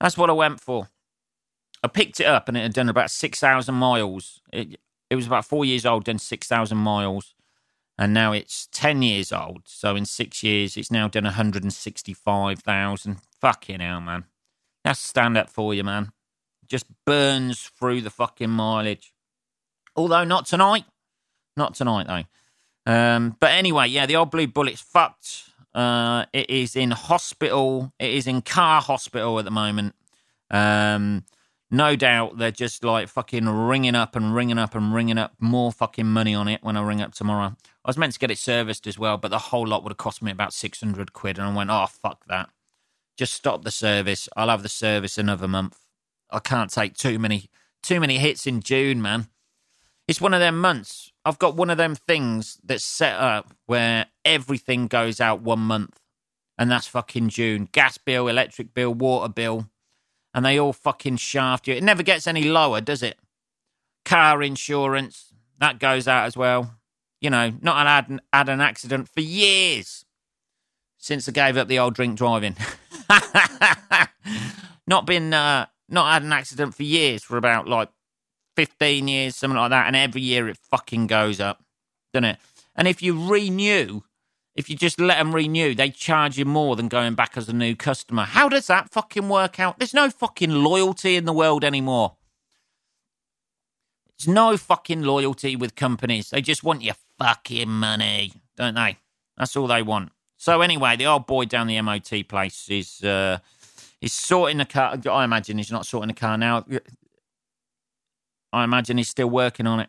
that's 0.00 0.18
what 0.18 0.28
I 0.30 0.32
went 0.32 0.60
for. 0.60 0.88
I 1.82 1.88
picked 1.88 2.20
it 2.20 2.26
up 2.26 2.48
and 2.48 2.56
it 2.56 2.62
had 2.62 2.72
done 2.74 2.88
about 2.88 3.10
six 3.10 3.38
thousand 3.40 3.76
miles. 3.76 4.40
It 4.52 4.80
it 5.08 5.16
was 5.16 5.26
about 5.26 5.44
four 5.44 5.64
years 5.64 5.86
old, 5.86 6.04
done 6.04 6.18
six 6.18 6.46
thousand 6.48 6.78
miles. 6.78 7.34
and 7.98 8.14
now 8.14 8.32
it's 8.32 8.66
10 8.72 9.02
years 9.02 9.30
old. 9.32 9.62
So 9.66 9.94
in 9.94 10.06
six 10.06 10.42
years, 10.42 10.76
it's 10.76 10.90
now 10.90 11.06
done 11.08 11.24
165,000. 11.24 13.16
Fucking 13.40 13.80
hell, 13.80 14.00
man. 14.00 14.24
That's 14.84 15.00
stand 15.00 15.36
up 15.36 15.50
for 15.50 15.74
you, 15.74 15.84
man. 15.84 16.12
Just 16.66 16.86
burns 17.04 17.60
through 17.78 18.00
the 18.00 18.10
fucking 18.10 18.48
mileage. 18.50 19.12
Although 19.96 20.24
not 20.24 20.46
tonight. 20.46 20.84
Not 21.56 21.74
tonight, 21.74 22.06
though. 22.06 22.24
Um, 22.86 23.36
but 23.40 23.52
anyway, 23.52 23.88
yeah, 23.88 24.06
the 24.06 24.16
old 24.16 24.30
blue 24.30 24.46
bullet's 24.46 24.80
fucked. 24.80 25.44
Uh, 25.74 26.26
it 26.32 26.50
is 26.50 26.74
in 26.74 26.90
hospital. 26.90 27.92
It 27.98 28.10
is 28.10 28.26
in 28.26 28.42
car 28.42 28.80
hospital 28.80 29.38
at 29.38 29.44
the 29.44 29.50
moment. 29.50 29.94
Um, 30.50 31.24
no 31.70 31.94
doubt 31.94 32.38
they're 32.38 32.50
just 32.50 32.82
like 32.82 33.08
fucking 33.08 33.48
ringing 33.48 33.94
up 33.94 34.16
and 34.16 34.34
ringing 34.34 34.58
up 34.58 34.74
and 34.74 34.92
ringing 34.92 35.18
up 35.18 35.34
more 35.38 35.70
fucking 35.70 36.06
money 36.06 36.34
on 36.34 36.48
it 36.48 36.62
when 36.62 36.76
I 36.76 36.82
ring 36.82 37.00
up 37.00 37.14
tomorrow. 37.14 37.54
I 37.84 37.88
was 37.88 37.96
meant 37.96 38.12
to 38.14 38.18
get 38.18 38.30
it 38.30 38.38
serviced 38.38 38.86
as 38.86 38.98
well, 38.98 39.16
but 39.16 39.30
the 39.30 39.38
whole 39.38 39.66
lot 39.66 39.84
would 39.84 39.92
have 39.92 39.96
cost 39.96 40.22
me 40.22 40.32
about 40.32 40.52
600 40.52 41.12
quid. 41.12 41.38
And 41.38 41.46
I 41.46 41.54
went, 41.54 41.70
oh, 41.70 41.86
fuck 41.86 42.26
that. 42.26 42.50
Just 43.16 43.34
stop 43.34 43.62
the 43.62 43.70
service. 43.70 44.28
I'll 44.36 44.48
have 44.48 44.62
the 44.62 44.68
service 44.68 45.16
another 45.16 45.46
month. 45.46 45.78
I 46.30 46.40
can't 46.40 46.70
take 46.70 46.94
too 46.94 47.18
many, 47.18 47.50
too 47.82 48.00
many 48.00 48.18
hits 48.18 48.46
in 48.46 48.60
June, 48.60 49.00
man. 49.00 49.28
It's 50.10 50.20
one 50.20 50.34
of 50.34 50.40
them 50.40 50.58
months. 50.58 51.12
I've 51.24 51.38
got 51.38 51.56
one 51.56 51.70
of 51.70 51.78
them 51.78 51.94
things 51.94 52.58
that's 52.64 52.84
set 52.84 53.14
up 53.14 53.54
where 53.66 54.06
everything 54.24 54.88
goes 54.88 55.20
out 55.20 55.40
one 55.40 55.60
month. 55.60 56.00
And 56.58 56.70
that's 56.70 56.86
fucking 56.86 57.30
June. 57.30 57.68
Gas 57.72 57.96
bill, 57.96 58.28
electric 58.28 58.74
bill, 58.74 58.92
water 58.92 59.32
bill. 59.32 59.70
And 60.34 60.44
they 60.44 60.58
all 60.58 60.72
fucking 60.72 61.16
shaft 61.16 61.66
you. 61.68 61.74
It 61.74 61.82
never 61.82 62.02
gets 62.02 62.26
any 62.26 62.44
lower, 62.44 62.80
does 62.80 63.02
it? 63.02 63.18
Car 64.04 64.42
insurance, 64.42 65.32
that 65.58 65.78
goes 65.78 66.06
out 66.06 66.26
as 66.26 66.36
well 66.36 66.80
you 67.20 67.30
know, 67.30 67.52
not 67.60 67.86
had, 67.86 68.08
an, 68.08 68.20
had 68.32 68.48
an 68.48 68.60
accident 68.60 69.08
for 69.08 69.20
years 69.20 70.04
since 70.96 71.28
I 71.28 71.32
gave 71.32 71.56
up 71.56 71.68
the 71.68 71.78
old 71.78 71.94
drink 71.94 72.16
driving. 72.16 72.56
not 74.86 75.06
been, 75.06 75.32
uh, 75.32 75.66
not 75.88 76.12
had 76.12 76.22
an 76.22 76.32
accident 76.32 76.74
for 76.74 76.82
years, 76.82 77.22
for 77.22 77.36
about 77.36 77.68
like 77.68 77.90
15 78.56 79.08
years, 79.08 79.36
something 79.36 79.56
like 79.56 79.70
that. 79.70 79.86
And 79.86 79.96
every 79.96 80.22
year 80.22 80.48
it 80.48 80.58
fucking 80.70 81.06
goes 81.06 81.40
up, 81.40 81.62
doesn't 82.12 82.24
it? 82.24 82.38
And 82.76 82.88
if 82.88 83.02
you 83.02 83.28
renew, 83.28 84.02
if 84.54 84.68
you 84.68 84.76
just 84.76 85.00
let 85.00 85.18
them 85.18 85.34
renew, 85.34 85.74
they 85.74 85.90
charge 85.90 86.38
you 86.38 86.44
more 86.44 86.76
than 86.76 86.88
going 86.88 87.14
back 87.14 87.36
as 87.36 87.48
a 87.48 87.52
new 87.52 87.74
customer. 87.76 88.24
How 88.24 88.48
does 88.48 88.66
that 88.66 88.90
fucking 88.90 89.28
work 89.28 89.60
out? 89.60 89.78
There's 89.78 89.94
no 89.94 90.10
fucking 90.10 90.50
loyalty 90.50 91.16
in 91.16 91.24
the 91.24 91.32
world 91.32 91.64
anymore. 91.64 92.16
There's 94.18 94.28
no 94.28 94.56
fucking 94.56 95.02
loyalty 95.02 95.56
with 95.56 95.76
companies. 95.76 96.30
They 96.30 96.42
just 96.42 96.62
want 96.62 96.82
your 96.82 96.96
fucking 97.18 97.68
money, 97.68 98.32
don't 98.56 98.74
they? 98.74 98.98
That's 99.38 99.56
all 99.56 99.66
they 99.66 99.82
want. 99.82 100.10
So 100.36 100.60
anyway, 100.60 100.96
the 100.96 101.06
old 101.06 101.26
boy 101.26 101.46
down 101.46 101.66
the 101.66 101.80
MOT 101.80 102.28
place 102.28 102.68
is 102.68 103.02
uh, 103.02 103.38
is 104.00 104.12
sorting 104.12 104.58
the 104.58 104.64
car. 104.64 104.98
I 105.10 105.24
imagine 105.24 105.58
he's 105.58 105.72
not 105.72 105.86
sorting 105.86 106.08
the 106.08 106.14
car 106.14 106.36
now. 106.36 106.64
I 108.52 108.64
imagine 108.64 108.96
he's 108.96 109.08
still 109.08 109.30
working 109.30 109.66
on 109.66 109.80
it, 109.80 109.88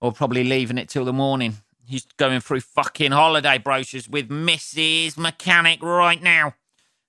or 0.00 0.12
probably 0.12 0.44
leaving 0.44 0.78
it 0.78 0.88
till 0.88 1.04
the 1.04 1.12
morning. 1.12 1.56
He's 1.84 2.06
going 2.16 2.40
through 2.40 2.60
fucking 2.60 3.12
holiday 3.12 3.58
brochures 3.58 4.08
with 4.08 4.28
Mrs. 4.28 5.18
Mechanic 5.18 5.82
right 5.82 6.22
now, 6.22 6.54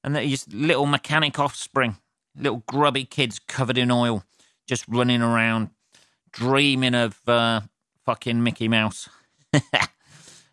and 0.03 0.17
he's 0.17 0.47
little 0.51 0.85
mechanic 0.85 1.39
offspring, 1.39 1.97
little 2.35 2.63
grubby 2.67 3.05
kids 3.05 3.39
covered 3.39 3.77
in 3.77 3.91
oil, 3.91 4.23
just 4.67 4.85
running 4.87 5.21
around, 5.21 5.69
dreaming 6.31 6.95
of 6.95 7.19
uh, 7.27 7.61
fucking 8.05 8.43
Mickey 8.43 8.67
Mouse. 8.67 9.07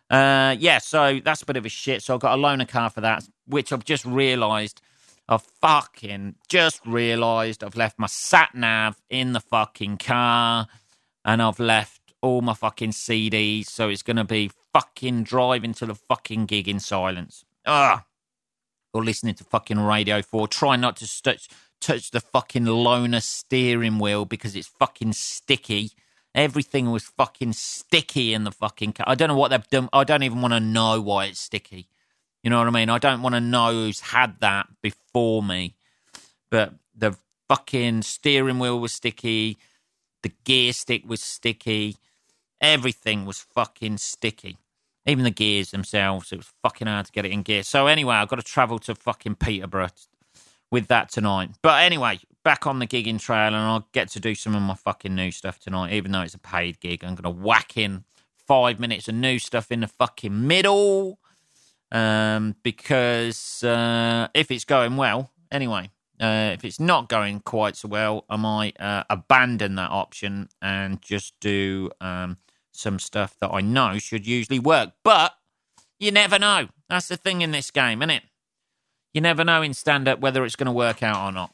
uh, 0.09 0.55
yeah, 0.59 0.77
so 0.77 1.19
that's 1.23 1.41
a 1.41 1.45
bit 1.45 1.57
of 1.57 1.65
a 1.65 1.69
shit. 1.69 2.03
So 2.03 2.13
I've 2.13 2.21
got 2.21 2.37
a 2.37 2.41
loaner 2.41 2.67
car 2.67 2.89
for 2.89 3.01
that, 3.01 3.23
which 3.47 3.73
I've 3.73 3.85
just 3.85 4.05
realised. 4.05 4.81
I've 5.31 5.43
fucking 5.61 6.35
just 6.49 6.85
realised 6.85 7.63
I've 7.63 7.77
left 7.77 7.97
my 7.97 8.07
sat 8.07 8.53
nav 8.53 9.01
in 9.09 9.31
the 9.31 9.39
fucking 9.39 9.95
car 9.95 10.67
and 11.23 11.41
I've 11.41 11.57
left 11.57 12.01
all 12.21 12.41
my 12.41 12.53
fucking 12.53 12.91
CDs. 12.91 13.67
So 13.67 13.87
it's 13.87 14.03
going 14.03 14.17
to 14.17 14.25
be 14.25 14.51
fucking 14.73 15.23
driving 15.23 15.73
to 15.75 15.85
the 15.85 15.95
fucking 15.95 16.47
gig 16.47 16.67
in 16.67 16.81
silence. 16.81 17.45
Ugh. 17.65 18.01
Or 18.93 19.05
listening 19.05 19.35
to 19.35 19.45
fucking 19.45 19.79
Radio 19.79 20.21
4. 20.21 20.49
Try 20.49 20.75
not 20.75 20.97
to 20.97 21.21
touch, 21.23 21.47
touch 21.79 22.11
the 22.11 22.19
fucking 22.19 22.65
loaner 22.65 23.23
steering 23.23 23.99
wheel 23.99 24.25
because 24.25 24.53
it's 24.53 24.67
fucking 24.67 25.13
sticky. 25.13 25.91
Everything 26.35 26.91
was 26.91 27.03
fucking 27.03 27.53
sticky 27.53 28.33
in 28.33 28.43
the 28.43 28.51
fucking 28.51 28.91
car. 28.91 29.05
I 29.07 29.15
don't 29.15 29.29
know 29.29 29.37
what 29.37 29.51
they've 29.51 29.69
done. 29.69 29.87
I 29.93 30.03
don't 30.03 30.23
even 30.23 30.41
want 30.41 30.55
to 30.55 30.59
know 30.59 30.99
why 30.99 31.27
it's 31.27 31.39
sticky. 31.39 31.87
You 32.43 32.49
know 32.49 32.57
what 32.57 32.67
I 32.67 32.71
mean? 32.71 32.89
I 32.89 32.97
don't 32.97 33.21
want 33.21 33.35
to 33.35 33.41
know 33.41 33.71
who's 33.71 33.99
had 33.99 34.39
that 34.39 34.67
before 34.81 35.43
me. 35.43 35.75
But 36.49 36.73
the 36.95 37.15
fucking 37.47 38.01
steering 38.01 38.59
wheel 38.59 38.79
was 38.79 38.93
sticky. 38.93 39.57
The 40.23 40.31
gear 40.43 40.73
stick 40.73 41.03
was 41.07 41.21
sticky. 41.21 41.97
Everything 42.59 43.25
was 43.25 43.39
fucking 43.39 43.97
sticky. 43.97 44.57
Even 45.05 45.23
the 45.23 45.31
gears 45.31 45.71
themselves. 45.71 46.31
It 46.31 46.37
was 46.37 46.51
fucking 46.61 46.87
hard 46.87 47.07
to 47.07 47.11
get 47.11 47.25
it 47.25 47.31
in 47.31 47.43
gear. 47.43 47.63
So 47.63 47.87
anyway, 47.87 48.15
I've 48.15 48.27
got 48.27 48.37
to 48.37 48.43
travel 48.43 48.79
to 48.79 48.95
fucking 48.95 49.35
Peterborough 49.35 49.89
with 50.71 50.87
that 50.87 51.09
tonight. 51.09 51.51
But 51.61 51.83
anyway, 51.83 52.19
back 52.43 52.65
on 52.65 52.79
the 52.79 52.87
gigging 52.87 53.19
trail 53.19 53.47
and 53.47 53.55
I'll 53.55 53.87
get 53.91 54.09
to 54.09 54.19
do 54.19 54.35
some 54.35 54.55
of 54.55 54.61
my 54.61 54.75
fucking 54.75 55.13
new 55.13 55.31
stuff 55.31 55.59
tonight, 55.59 55.93
even 55.93 56.11
though 56.11 56.21
it's 56.21 56.33
a 56.33 56.39
paid 56.39 56.79
gig. 56.79 57.03
I'm 57.03 57.15
going 57.15 57.23
to 57.35 57.41
whack 57.41 57.77
in 57.77 58.03
five 58.47 58.79
minutes 58.79 59.07
of 59.07 59.15
new 59.15 59.39
stuff 59.39 59.71
in 59.71 59.81
the 59.81 59.87
fucking 59.87 60.47
middle 60.47 61.19
um, 61.91 62.55
because 62.63 63.63
uh, 63.63 64.27
if 64.33 64.51
it's 64.51 64.65
going 64.65 64.97
well, 64.97 65.31
anyway, 65.51 65.89
uh, 66.19 66.51
if 66.53 66.63
it's 66.63 66.79
not 66.79 67.09
going 67.09 67.39
quite 67.39 67.75
so 67.75 67.87
well, 67.87 68.25
I 68.29 68.37
might 68.37 68.79
uh, 68.79 69.03
abandon 69.09 69.75
that 69.75 69.91
option 69.91 70.49
and 70.61 71.01
just 71.01 71.33
do 71.39 71.89
um, 71.99 72.37
some 72.71 72.99
stuff 72.99 73.35
that 73.41 73.49
I 73.51 73.61
know 73.61 73.97
should 73.97 74.25
usually 74.25 74.59
work. 74.59 74.91
But 75.03 75.33
you 75.99 76.11
never 76.11 76.39
know. 76.39 76.69
That's 76.89 77.07
the 77.07 77.17
thing 77.17 77.41
in 77.41 77.51
this 77.51 77.71
game, 77.71 78.01
isn't 78.01 78.09
it? 78.09 78.23
You 79.13 79.21
never 79.21 79.43
know 79.43 79.61
in 79.61 79.73
stand 79.73 80.07
up 80.07 80.19
whether 80.19 80.45
it's 80.45 80.55
going 80.55 80.67
to 80.67 80.71
work 80.71 81.03
out 81.03 81.27
or 81.27 81.31
not. 81.31 81.53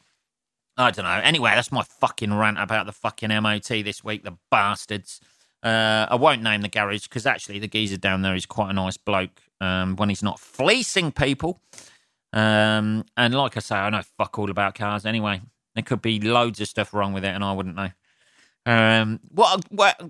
I 0.76 0.92
don't 0.92 1.04
know. 1.04 1.20
Anyway, 1.24 1.50
that's 1.54 1.72
my 1.72 1.82
fucking 1.82 2.32
rant 2.32 2.58
about 2.58 2.86
the 2.86 2.92
fucking 2.92 3.30
MOT 3.42 3.68
this 3.68 4.04
week, 4.04 4.22
the 4.22 4.36
bastards. 4.48 5.20
Uh, 5.60 6.06
I 6.08 6.14
won't 6.14 6.42
name 6.42 6.60
the 6.60 6.68
garage 6.68 7.04
because 7.04 7.26
actually 7.26 7.58
the 7.58 7.66
geezer 7.66 7.96
down 7.96 8.22
there 8.22 8.36
is 8.36 8.46
quite 8.46 8.70
a 8.70 8.74
nice 8.74 8.96
bloke 8.96 9.42
um, 9.60 9.96
when 9.96 10.08
he's 10.08 10.22
not 10.22 10.40
fleecing 10.40 11.12
people. 11.12 11.60
Um, 12.32 13.04
and 13.16 13.34
like 13.34 13.56
I 13.56 13.60
say, 13.60 13.76
I 13.76 13.90
know 13.90 14.02
fuck 14.16 14.38
all 14.38 14.50
about 14.50 14.74
cars 14.74 15.06
anyway. 15.06 15.40
There 15.74 15.82
could 15.82 16.02
be 16.02 16.20
loads 16.20 16.60
of 16.60 16.68
stuff 16.68 16.92
wrong 16.92 17.12
with 17.12 17.24
it, 17.24 17.34
and 17.34 17.44
I 17.44 17.52
wouldn't 17.52 17.76
know. 17.76 17.90
Um, 18.66 19.20
what 19.30 19.64
what 19.70 20.00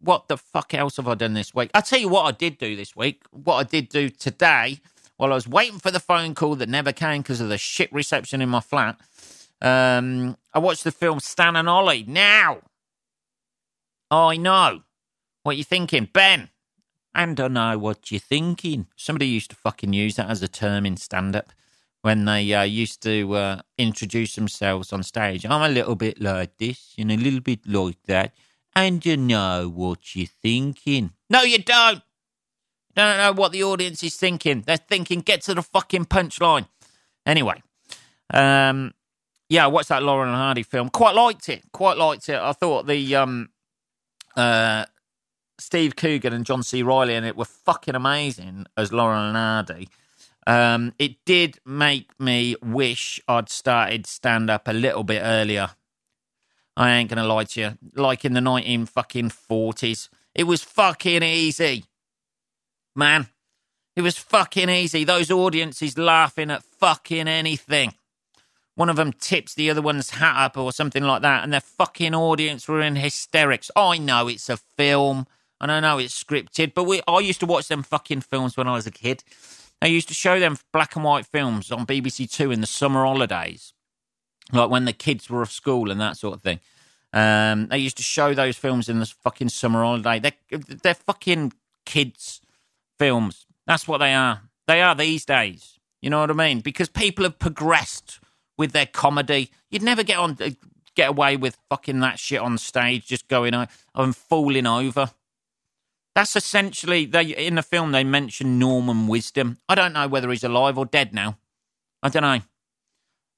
what 0.00 0.28
the 0.28 0.36
fuck 0.36 0.74
else 0.74 0.96
have 0.96 1.08
I 1.08 1.14
done 1.14 1.34
this 1.34 1.54
week? 1.54 1.70
I'll 1.74 1.82
tell 1.82 1.98
you 1.98 2.08
what 2.08 2.24
I 2.24 2.32
did 2.32 2.58
do 2.58 2.76
this 2.76 2.94
week. 2.96 3.22
What 3.30 3.56
I 3.56 3.64
did 3.64 3.88
do 3.88 4.08
today 4.08 4.80
while 5.16 5.32
I 5.32 5.34
was 5.34 5.48
waiting 5.48 5.78
for 5.78 5.90
the 5.90 6.00
phone 6.00 6.34
call 6.34 6.56
that 6.56 6.68
never 6.68 6.92
came 6.92 7.22
because 7.22 7.40
of 7.40 7.48
the 7.48 7.58
shit 7.58 7.92
reception 7.92 8.40
in 8.40 8.48
my 8.48 8.60
flat. 8.60 8.98
Um, 9.60 10.36
I 10.54 10.58
watched 10.58 10.84
the 10.84 10.92
film 10.92 11.20
Stan 11.20 11.56
and 11.56 11.68
Ollie. 11.68 12.04
Now, 12.08 12.60
I 14.10 14.38
know 14.38 14.82
what 15.42 15.56
you're 15.56 15.64
thinking, 15.64 16.08
Ben. 16.10 16.48
And 17.14 17.40
I 17.40 17.48
know 17.48 17.78
what 17.78 18.10
you're 18.10 18.20
thinking. 18.20 18.86
Somebody 18.96 19.26
used 19.26 19.50
to 19.50 19.56
fucking 19.56 19.92
use 19.92 20.16
that 20.16 20.30
as 20.30 20.42
a 20.42 20.48
term 20.48 20.86
in 20.86 20.96
stand 20.96 21.34
up 21.34 21.52
when 22.02 22.24
they 22.24 22.52
uh, 22.52 22.62
used 22.62 23.02
to 23.02 23.34
uh, 23.34 23.60
introduce 23.76 24.34
themselves 24.34 24.92
on 24.92 25.02
stage. 25.02 25.44
I'm 25.44 25.70
a 25.70 25.72
little 25.72 25.96
bit 25.96 26.20
like 26.20 26.56
this 26.58 26.94
and 26.98 27.10
a 27.10 27.16
little 27.16 27.40
bit 27.40 27.66
like 27.66 28.02
that. 28.06 28.32
And 28.74 29.04
you 29.04 29.16
know 29.16 29.68
what 29.68 30.14
you're 30.14 30.26
thinking. 30.26 31.10
No, 31.28 31.42
you 31.42 31.58
don't 31.58 32.02
don't 32.94 33.18
know 33.18 33.32
what 33.32 33.52
the 33.52 33.62
audience 33.64 34.02
is 34.02 34.16
thinking. 34.16 34.62
They're 34.66 34.76
thinking, 34.76 35.20
get 35.20 35.42
to 35.42 35.54
the 35.54 35.62
fucking 35.62 36.06
punchline. 36.06 36.68
Anyway, 37.24 37.62
um, 38.32 38.92
yeah, 39.48 39.64
I 39.64 39.68
watched 39.68 39.88
that 39.88 40.02
Laurel 40.02 40.28
and 40.28 40.36
Hardy 40.36 40.62
film. 40.62 40.88
Quite 40.88 41.14
liked 41.14 41.48
it. 41.48 41.62
Quite 41.72 41.96
liked 41.96 42.28
it. 42.28 42.36
I 42.36 42.52
thought 42.52 42.86
the 42.86 43.16
um, 43.16 43.50
uh, 44.36 44.86
Steve 45.60 45.96
Coogan 45.96 46.32
and 46.32 46.46
John 46.46 46.62
C. 46.62 46.82
Reilly 46.82 47.14
in 47.14 47.24
it 47.24 47.36
were 47.36 47.44
fucking 47.44 47.94
amazing 47.94 48.66
as 48.76 48.92
Lauren 48.92 49.34
Hardy. 49.34 49.88
Um, 50.46 50.94
it 50.98 51.24
did 51.24 51.58
make 51.66 52.18
me 52.18 52.56
wish 52.62 53.20
I'd 53.28 53.48
started 53.48 54.06
stand 54.06 54.50
up 54.50 54.66
a 54.66 54.72
little 54.72 55.04
bit 55.04 55.20
earlier. 55.22 55.70
I 56.76 56.92
ain't 56.92 57.10
gonna 57.10 57.26
lie 57.26 57.44
to 57.44 57.60
you. 57.60 57.78
Like 57.94 58.24
in 58.24 58.32
the 58.32 58.40
nineteen 58.40 58.86
fucking 58.86 59.30
forties, 59.30 60.08
it 60.34 60.44
was 60.44 60.62
fucking 60.62 61.22
easy 61.22 61.84
man. 62.96 63.28
It 63.96 64.02
was 64.02 64.16
fucking 64.16 64.70
easy. 64.70 65.04
Those 65.04 65.30
audiences 65.30 65.98
laughing 65.98 66.50
at 66.50 66.64
fucking 66.64 67.28
anything. 67.28 67.94
One 68.76 68.88
of 68.88 68.96
them 68.96 69.12
tips 69.12 69.54
the 69.54 69.68
other 69.68 69.82
one's 69.82 70.10
hat 70.10 70.42
up 70.42 70.56
or 70.56 70.72
something 70.72 71.02
like 71.02 71.20
that, 71.22 71.44
and 71.44 71.52
the 71.52 71.60
fucking 71.60 72.14
audience 72.14 72.66
were 72.66 72.80
in 72.80 72.96
hysterics. 72.96 73.70
I 73.76 73.98
know 73.98 74.26
it's 74.26 74.48
a 74.48 74.56
film. 74.56 75.26
And 75.60 75.70
I 75.70 75.80
know 75.80 75.98
it's 75.98 76.22
scripted, 76.22 76.74
but 76.74 76.84
we 76.84 77.02
I 77.06 77.18
used 77.20 77.40
to 77.40 77.46
watch 77.46 77.68
them 77.68 77.82
fucking 77.82 78.22
films 78.22 78.56
when 78.56 78.68
I 78.68 78.72
was 78.72 78.86
a 78.86 78.90
kid. 78.90 79.22
They 79.80 79.88
used 79.88 80.08
to 80.08 80.14
show 80.14 80.38
them 80.38 80.58
black 80.72 80.94
and 80.96 81.04
white 81.04 81.26
films 81.26 81.72
on 81.72 81.86
BBC 81.86 82.30
Two 82.30 82.50
in 82.50 82.60
the 82.60 82.66
summer 82.66 83.04
holidays, 83.04 83.72
like 84.52 84.70
when 84.70 84.84
the 84.84 84.92
kids 84.92 85.28
were 85.30 85.42
off 85.42 85.52
school 85.52 85.90
and 85.90 86.00
that 86.00 86.16
sort 86.16 86.34
of 86.34 86.42
thing. 86.42 86.60
Um, 87.12 87.66
they 87.68 87.78
used 87.78 87.96
to 87.96 88.02
show 88.02 88.34
those 88.34 88.56
films 88.56 88.88
in 88.88 89.00
the 89.00 89.06
fucking 89.06 89.48
summer 89.48 89.82
holiday. 89.82 90.20
They're, 90.20 90.58
they're 90.58 90.94
fucking 90.94 91.52
kids' 91.84 92.40
films. 92.98 93.46
That's 93.66 93.88
what 93.88 93.98
they 93.98 94.14
are. 94.14 94.42
They 94.68 94.80
are 94.80 94.94
these 94.94 95.24
days. 95.24 95.78
You 96.00 96.10
know 96.10 96.20
what 96.20 96.30
I 96.30 96.34
mean? 96.34 96.60
Because 96.60 96.88
people 96.88 97.24
have 97.24 97.38
progressed 97.38 98.20
with 98.56 98.72
their 98.72 98.86
comedy. 98.86 99.50
You'd 99.70 99.82
never 99.82 100.02
get 100.02 100.18
on 100.18 100.38
get 100.94 101.08
away 101.08 101.36
with 101.36 101.56
fucking 101.68 102.00
that 102.00 102.18
shit 102.18 102.40
on 102.40 102.58
stage, 102.58 103.06
just 103.06 103.28
going 103.28 103.54
and 103.54 104.16
falling 104.16 104.66
over. 104.66 105.10
That's 106.14 106.34
essentially 106.36 107.06
they 107.06 107.24
in 107.24 107.54
the 107.54 107.62
film 107.62 107.92
they 107.92 108.04
mention 108.04 108.58
Norman 108.58 109.06
Wisdom. 109.06 109.58
I 109.68 109.74
don't 109.74 109.92
know 109.92 110.08
whether 110.08 110.30
he's 110.30 110.44
alive 110.44 110.76
or 110.76 110.86
dead 110.86 111.14
now. 111.14 111.38
I 112.02 112.08
don't 112.08 112.22
know. 112.22 112.40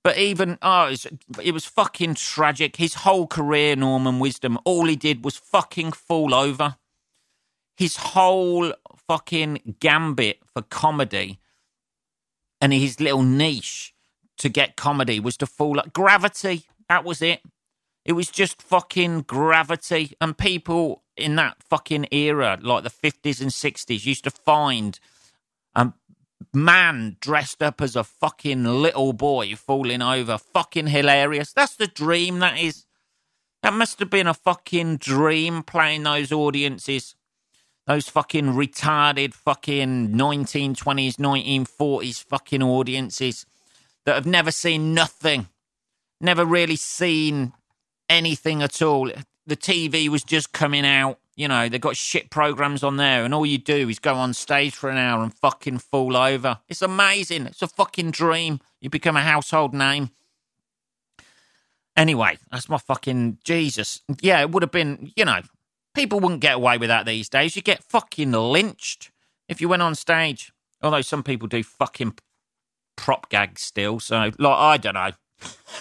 But 0.04 0.18
even 0.18 0.58
oh, 0.62 0.86
it 0.86 0.90
was, 0.90 1.06
it 1.42 1.52
was 1.52 1.64
fucking 1.64 2.14
tragic. 2.14 2.76
His 2.76 2.94
whole 2.94 3.26
career, 3.26 3.76
Norman 3.76 4.18
Wisdom, 4.18 4.58
all 4.64 4.86
he 4.86 4.96
did 4.96 5.24
was 5.24 5.36
fucking 5.36 5.92
fall 5.92 6.34
over. 6.34 6.76
His 7.76 7.96
whole 7.96 8.72
fucking 9.06 9.76
gambit 9.80 10.40
for 10.52 10.62
comedy 10.62 11.38
and 12.60 12.72
his 12.72 13.00
little 13.00 13.22
niche 13.22 13.92
to 14.38 14.48
get 14.48 14.76
comedy 14.76 15.20
was 15.20 15.36
to 15.36 15.46
fall 15.46 15.76
like 15.76 15.92
gravity. 15.92 16.64
That 16.88 17.04
was 17.04 17.20
it. 17.20 17.42
It 18.04 18.12
was 18.12 18.28
just 18.28 18.62
fucking 18.62 19.22
gravity. 19.22 20.16
And 20.20 20.36
people 20.36 21.01
in 21.16 21.36
that 21.36 21.62
fucking 21.62 22.06
era, 22.10 22.58
like 22.60 22.84
the 22.84 22.90
50s 22.90 23.40
and 23.40 23.50
60s, 23.50 24.06
used 24.06 24.24
to 24.24 24.30
find 24.30 24.98
a 25.74 25.92
man 26.52 27.16
dressed 27.20 27.62
up 27.62 27.80
as 27.80 27.96
a 27.96 28.04
fucking 28.04 28.64
little 28.64 29.12
boy 29.12 29.54
falling 29.54 30.02
over. 30.02 30.38
Fucking 30.38 30.88
hilarious. 30.88 31.52
That's 31.52 31.76
the 31.76 31.86
dream, 31.86 32.38
that 32.40 32.58
is. 32.58 32.86
That 33.62 33.72
must 33.72 34.00
have 34.00 34.10
been 34.10 34.26
a 34.26 34.34
fucking 34.34 34.96
dream 34.96 35.62
playing 35.62 36.02
those 36.02 36.32
audiences. 36.32 37.14
Those 37.86 38.08
fucking 38.08 38.46
retarded 38.46 39.34
fucking 39.34 40.10
1920s, 40.10 41.16
1940s 41.16 42.24
fucking 42.24 42.62
audiences 42.62 43.44
that 44.04 44.14
have 44.14 44.26
never 44.26 44.50
seen 44.50 44.94
nothing, 44.94 45.48
never 46.20 46.44
really 46.44 46.76
seen 46.76 47.52
anything 48.08 48.62
at 48.62 48.82
all. 48.82 49.10
The 49.46 49.56
TV 49.56 50.08
was 50.08 50.22
just 50.22 50.52
coming 50.52 50.86
out. 50.86 51.18
You 51.34 51.48
know, 51.48 51.68
they've 51.68 51.80
got 51.80 51.96
shit 51.96 52.30
programs 52.30 52.82
on 52.82 52.96
there, 52.96 53.24
and 53.24 53.32
all 53.32 53.46
you 53.46 53.58
do 53.58 53.88
is 53.88 53.98
go 53.98 54.14
on 54.14 54.34
stage 54.34 54.74
for 54.74 54.90
an 54.90 54.98
hour 54.98 55.22
and 55.22 55.32
fucking 55.32 55.78
fall 55.78 56.16
over. 56.16 56.58
It's 56.68 56.82
amazing. 56.82 57.46
It's 57.46 57.62
a 57.62 57.66
fucking 57.66 58.10
dream. 58.10 58.60
You 58.80 58.90
become 58.90 59.16
a 59.16 59.22
household 59.22 59.72
name. 59.72 60.10
Anyway, 61.96 62.38
that's 62.50 62.68
my 62.68 62.78
fucking 62.78 63.38
Jesus. 63.44 64.00
Yeah, 64.20 64.40
it 64.40 64.50
would 64.50 64.62
have 64.62 64.70
been, 64.72 65.12
you 65.16 65.24
know, 65.24 65.40
people 65.94 66.20
wouldn't 66.20 66.40
get 66.40 66.54
away 66.54 66.78
with 66.78 66.88
that 66.88 67.06
these 67.06 67.28
days. 67.28 67.56
You 67.56 67.62
get 67.62 67.82
fucking 67.84 68.32
lynched 68.32 69.10
if 69.48 69.60
you 69.60 69.68
went 69.68 69.82
on 69.82 69.94
stage. 69.94 70.52
Although 70.82 71.02
some 71.02 71.22
people 71.22 71.48
do 71.48 71.62
fucking 71.62 72.14
prop 72.96 73.28
gags 73.28 73.62
still. 73.62 74.00
So, 74.00 74.30
like, 74.38 74.58
I 74.58 74.76
don't 74.76 74.94
know. 74.94 75.10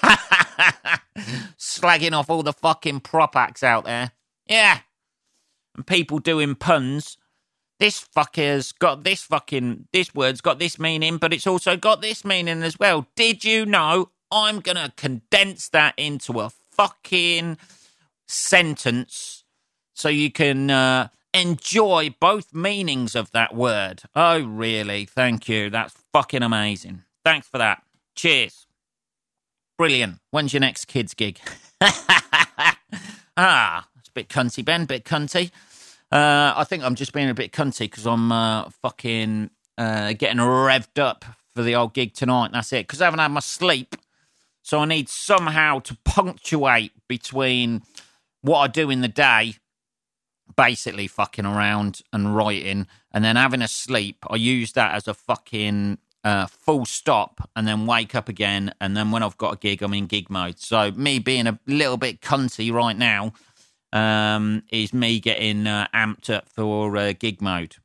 Slagging 1.57 2.13
off 2.13 2.29
all 2.29 2.43
the 2.43 2.53
fucking 2.53 3.01
prop 3.01 3.35
acts 3.35 3.63
out 3.63 3.85
there. 3.85 4.11
Yeah. 4.47 4.79
And 5.75 5.85
people 5.85 6.19
doing 6.19 6.55
puns. 6.55 7.17
This 7.79 8.05
fucker's 8.15 8.71
got 8.71 9.03
this 9.03 9.23
fucking, 9.23 9.87
this 9.91 10.13
word's 10.13 10.41
got 10.41 10.59
this 10.59 10.77
meaning, 10.77 11.17
but 11.17 11.33
it's 11.33 11.47
also 11.47 11.75
got 11.77 12.01
this 12.01 12.23
meaning 12.23 12.61
as 12.61 12.77
well. 12.77 13.07
Did 13.15 13.43
you 13.43 13.65
know 13.65 14.11
I'm 14.31 14.59
going 14.59 14.77
to 14.77 14.93
condense 14.95 15.67
that 15.69 15.95
into 15.97 16.39
a 16.39 16.51
fucking 16.71 17.57
sentence 18.27 19.43
so 19.93 20.09
you 20.09 20.31
can 20.31 20.69
uh, 20.69 21.07
enjoy 21.33 22.15
both 22.19 22.53
meanings 22.53 23.15
of 23.15 23.31
that 23.31 23.55
word? 23.55 24.03
Oh, 24.15 24.43
really? 24.43 25.05
Thank 25.05 25.49
you. 25.49 25.69
That's 25.71 25.95
fucking 26.13 26.43
amazing. 26.43 27.01
Thanks 27.25 27.47
for 27.47 27.57
that. 27.57 27.81
Cheers. 28.15 28.67
Brilliant. 29.81 30.19
When's 30.29 30.53
your 30.53 30.59
next 30.59 30.85
kids 30.85 31.15
gig? 31.15 31.39
ah, 33.35 33.87
it's 33.97 34.09
a 34.09 34.11
bit 34.13 34.29
cunty, 34.29 34.63
Ben. 34.63 34.85
Bit 34.85 35.05
cunty. 35.05 35.49
Uh, 36.11 36.53
I 36.55 36.65
think 36.65 36.83
I'm 36.83 36.93
just 36.93 37.13
being 37.13 37.31
a 37.31 37.33
bit 37.33 37.51
cunty 37.51 37.89
because 37.89 38.05
I'm 38.05 38.31
uh, 38.31 38.69
fucking 38.83 39.49
uh, 39.79 40.13
getting 40.13 40.37
revved 40.37 41.01
up 41.01 41.25
for 41.55 41.63
the 41.63 41.73
old 41.73 41.95
gig 41.95 42.13
tonight. 42.13 42.51
That's 42.53 42.71
it. 42.73 42.85
Because 42.85 43.01
I 43.01 43.05
haven't 43.05 43.21
had 43.21 43.31
my 43.31 43.39
sleep, 43.39 43.95
so 44.61 44.81
I 44.81 44.85
need 44.85 45.09
somehow 45.09 45.79
to 45.79 45.97
punctuate 46.05 46.91
between 47.07 47.81
what 48.43 48.59
I 48.59 48.67
do 48.67 48.91
in 48.91 49.01
the 49.01 49.07
day, 49.07 49.55
basically 50.55 51.07
fucking 51.07 51.47
around 51.47 52.01
and 52.13 52.35
writing, 52.35 52.85
and 53.11 53.23
then 53.23 53.35
having 53.35 53.63
a 53.63 53.67
sleep. 53.67 54.17
I 54.29 54.35
use 54.35 54.73
that 54.73 54.93
as 54.93 55.07
a 55.07 55.15
fucking 55.15 55.97
uh, 56.23 56.47
full 56.47 56.85
stop 56.85 57.49
and 57.55 57.67
then 57.67 57.85
wake 57.85 58.15
up 58.15 58.29
again. 58.29 58.73
And 58.79 58.95
then 58.95 59.11
when 59.11 59.23
I've 59.23 59.37
got 59.37 59.53
a 59.53 59.57
gig, 59.57 59.81
I'm 59.81 59.93
in 59.93 60.07
gig 60.07 60.29
mode. 60.29 60.59
So 60.59 60.91
me 60.91 61.19
being 61.19 61.47
a 61.47 61.59
little 61.67 61.97
bit 61.97 62.21
cunty 62.21 62.71
right 62.71 62.97
now 62.97 63.33
um, 63.93 64.63
is 64.71 64.93
me 64.93 65.19
getting 65.19 65.67
uh, 65.67 65.87
amped 65.93 66.29
up 66.33 66.49
for 66.49 66.95
uh, 66.97 67.13
gig 67.17 67.41
mode. 67.41 67.75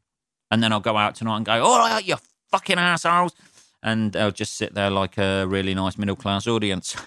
And 0.50 0.62
then 0.62 0.72
I'll 0.72 0.80
go 0.80 0.96
out 0.96 1.16
tonight 1.16 1.38
and 1.38 1.46
go, 1.46 1.64
all 1.64 1.78
right, 1.78 2.06
you 2.06 2.16
fucking 2.50 2.78
assholes. 2.78 3.34
And 3.82 4.16
I'll 4.16 4.30
just 4.30 4.54
sit 4.54 4.74
there 4.74 4.90
like 4.90 5.18
a 5.18 5.46
really 5.46 5.74
nice 5.74 5.98
middle 5.98 6.16
class 6.16 6.46
audience. 6.46 6.96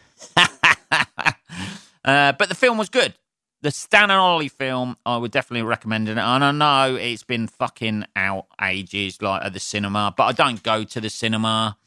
Uh, 2.06 2.32
but 2.32 2.48
the 2.48 2.56
film 2.56 2.78
was 2.78 2.89
good 2.89 3.13
the 3.62 3.72
Stan 3.72 4.04
and 4.04 4.19
Ollie 4.19 4.48
film, 4.48 4.95
I 5.06 5.17
would 5.17 5.32
definitely 5.32 5.67
recommend 5.67 6.08
it. 6.08 6.17
And 6.17 6.43
I 6.43 6.52
know 6.52 6.95
it's 6.95 7.24
been 7.24 7.48
fucking 7.48 8.06
out 8.15 8.45
ages, 8.62 9.22
like 9.22 9.43
at 9.43 9.54
the 9.54 9.60
cinema, 9.60 10.13
but 10.15 10.24
I 10.24 10.32
don't 10.32 10.63
go 10.63 10.84
to 10.84 11.02
the 11.02 11.10
cinema. 11.10 11.78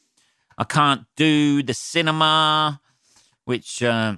I 0.58 0.64
can't 0.64 1.06
do 1.16 1.62
the 1.62 1.72
cinema, 1.72 2.80
which 3.44 3.82
uh, 3.82 4.16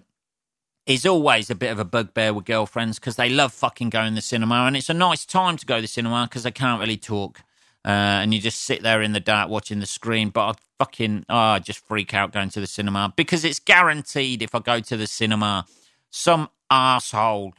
is 0.87 1.07
always 1.07 1.49
a 1.49 1.55
bit 1.55 1.71
of 1.71 1.79
a 1.79 1.85
bugbear 1.85 2.35
with 2.35 2.45
girlfriends 2.45 2.99
because 2.99 3.17
they 3.17 3.29
love 3.29 3.53
fucking 3.53 3.91
going 3.91 4.11
to 4.11 4.15
the 4.17 4.23
cinema. 4.23 4.67
And 4.67 4.77
it's 4.77 4.91
a 4.91 4.95
nice 4.95 5.25
time 5.25 5.57
to 5.57 5.67
go 5.67 5.77
to 5.77 5.83
the 5.83 5.89
cinema 5.89 6.27
because 6.29 6.43
they 6.43 6.51
can't 6.51 6.81
really 6.81 6.97
talk. 6.97 7.41
Uh, 7.85 8.23
and 8.23 8.33
you 8.35 8.41
just 8.41 8.63
sit 8.63 8.83
there 8.83 9.03
in 9.03 9.13
the 9.13 9.21
dark 9.21 9.49
watching 9.49 9.79
the 9.79 9.87
screen. 9.87 10.31
But 10.31 10.49
I 10.49 10.53
fucking, 10.79 11.27
oh, 11.29 11.37
I 11.37 11.59
just 11.61 11.87
freak 11.87 12.15
out 12.15 12.33
going 12.33 12.49
to 12.51 12.61
the 12.61 12.67
cinema 12.67 13.13
because 13.15 13.45
it's 13.45 13.61
guaranteed 13.61 14.43
if 14.43 14.55
I 14.55 14.59
go 14.59 14.81
to 14.81 14.97
the 14.97 15.07
cinema, 15.07 15.67
some 16.11 16.49
asshole, 16.71 17.55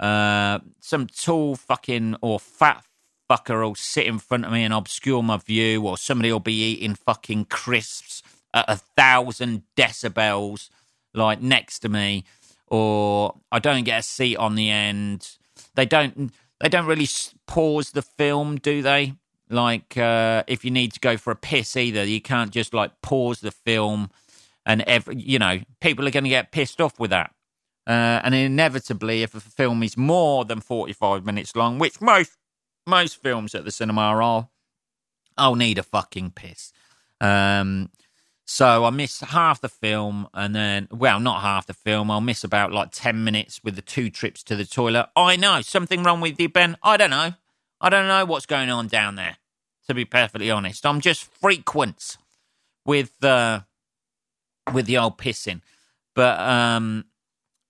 uh, 0.00 0.58
some 0.80 1.06
tall 1.06 1.56
fucking 1.56 2.16
or 2.20 2.40
fat 2.40 2.84
fucker 3.30 3.62
will 3.62 3.74
sit 3.74 4.06
in 4.06 4.18
front 4.18 4.44
of 4.44 4.52
me 4.52 4.64
and 4.64 4.74
obscure 4.74 5.22
my 5.22 5.38
view, 5.38 5.86
or 5.86 5.96
somebody 5.96 6.32
will 6.32 6.40
be 6.40 6.72
eating 6.72 6.94
fucking 6.94 7.46
crisps 7.46 8.22
at 8.52 8.64
a 8.68 8.76
thousand 8.76 9.62
decibels, 9.76 10.70
like 11.12 11.40
next 11.40 11.80
to 11.80 11.88
me, 11.88 12.24
or 12.68 13.36
I 13.50 13.58
don't 13.58 13.84
get 13.84 14.00
a 14.00 14.02
seat 14.02 14.36
on 14.36 14.54
the 14.54 14.70
end. 14.70 15.36
They 15.74 15.86
don't. 15.86 16.32
They 16.60 16.68
don't 16.68 16.86
really 16.86 17.08
pause 17.46 17.90
the 17.90 18.00
film, 18.00 18.56
do 18.56 18.80
they? 18.80 19.14
Like, 19.50 19.98
uh, 19.98 20.44
if 20.46 20.64
you 20.64 20.70
need 20.70 20.92
to 20.92 21.00
go 21.00 21.16
for 21.16 21.30
a 21.30 21.36
piss, 21.36 21.76
either 21.76 22.04
you 22.04 22.20
can't 22.20 22.50
just 22.50 22.72
like 22.72 23.02
pause 23.02 23.40
the 23.40 23.50
film, 23.50 24.10
and 24.64 24.82
every 24.82 25.16
you 25.16 25.38
know 25.38 25.60
people 25.80 26.06
are 26.06 26.10
going 26.10 26.24
to 26.24 26.30
get 26.30 26.52
pissed 26.52 26.80
off 26.80 26.98
with 26.98 27.10
that. 27.10 27.33
Uh, 27.86 28.20
and 28.24 28.34
inevitably, 28.34 29.22
if 29.22 29.34
a 29.34 29.40
film 29.40 29.82
is 29.82 29.96
more 29.96 30.44
than 30.44 30.60
45 30.60 31.24
minutes 31.24 31.54
long, 31.54 31.78
which 31.78 32.00
most 32.00 32.32
most 32.86 33.22
films 33.22 33.54
at 33.54 33.64
the 33.64 33.70
cinema 33.70 34.00
are, 34.00 34.48
I'll 35.36 35.54
need 35.54 35.78
a 35.78 35.82
fucking 35.82 36.32
piss. 36.32 36.72
Um, 37.20 37.90
so 38.46 38.84
I 38.84 38.90
miss 38.90 39.20
half 39.20 39.60
the 39.60 39.68
film, 39.68 40.28
and 40.34 40.54
then, 40.54 40.88
well, 40.90 41.18
not 41.18 41.40
half 41.40 41.66
the 41.66 41.74
film. 41.74 42.10
I'll 42.10 42.20
miss 42.20 42.44
about 42.44 42.72
like 42.72 42.90
10 42.92 43.24
minutes 43.24 43.60
with 43.64 43.74
the 43.74 43.82
two 43.82 44.10
trips 44.10 44.42
to 44.44 44.56
the 44.56 44.66
toilet. 44.66 45.08
I 45.16 45.36
know 45.36 45.62
something 45.62 46.02
wrong 46.02 46.20
with 46.20 46.38
you, 46.38 46.48
Ben. 46.48 46.76
I 46.82 46.96
don't 46.96 47.10
know. 47.10 47.34
I 47.80 47.88
don't 47.88 48.06
know 48.06 48.24
what's 48.24 48.46
going 48.46 48.70
on 48.70 48.88
down 48.88 49.16
there, 49.16 49.38
to 49.88 49.94
be 49.94 50.04
perfectly 50.04 50.50
honest. 50.50 50.84
I'm 50.84 51.00
just 51.00 51.24
frequent 51.24 52.18
with 52.84 53.22
uh, 53.24 53.60
with 54.72 54.86
the 54.86 54.98
old 54.98 55.18
pissing. 55.18 55.62
But 56.14 56.38
um, 56.38 57.06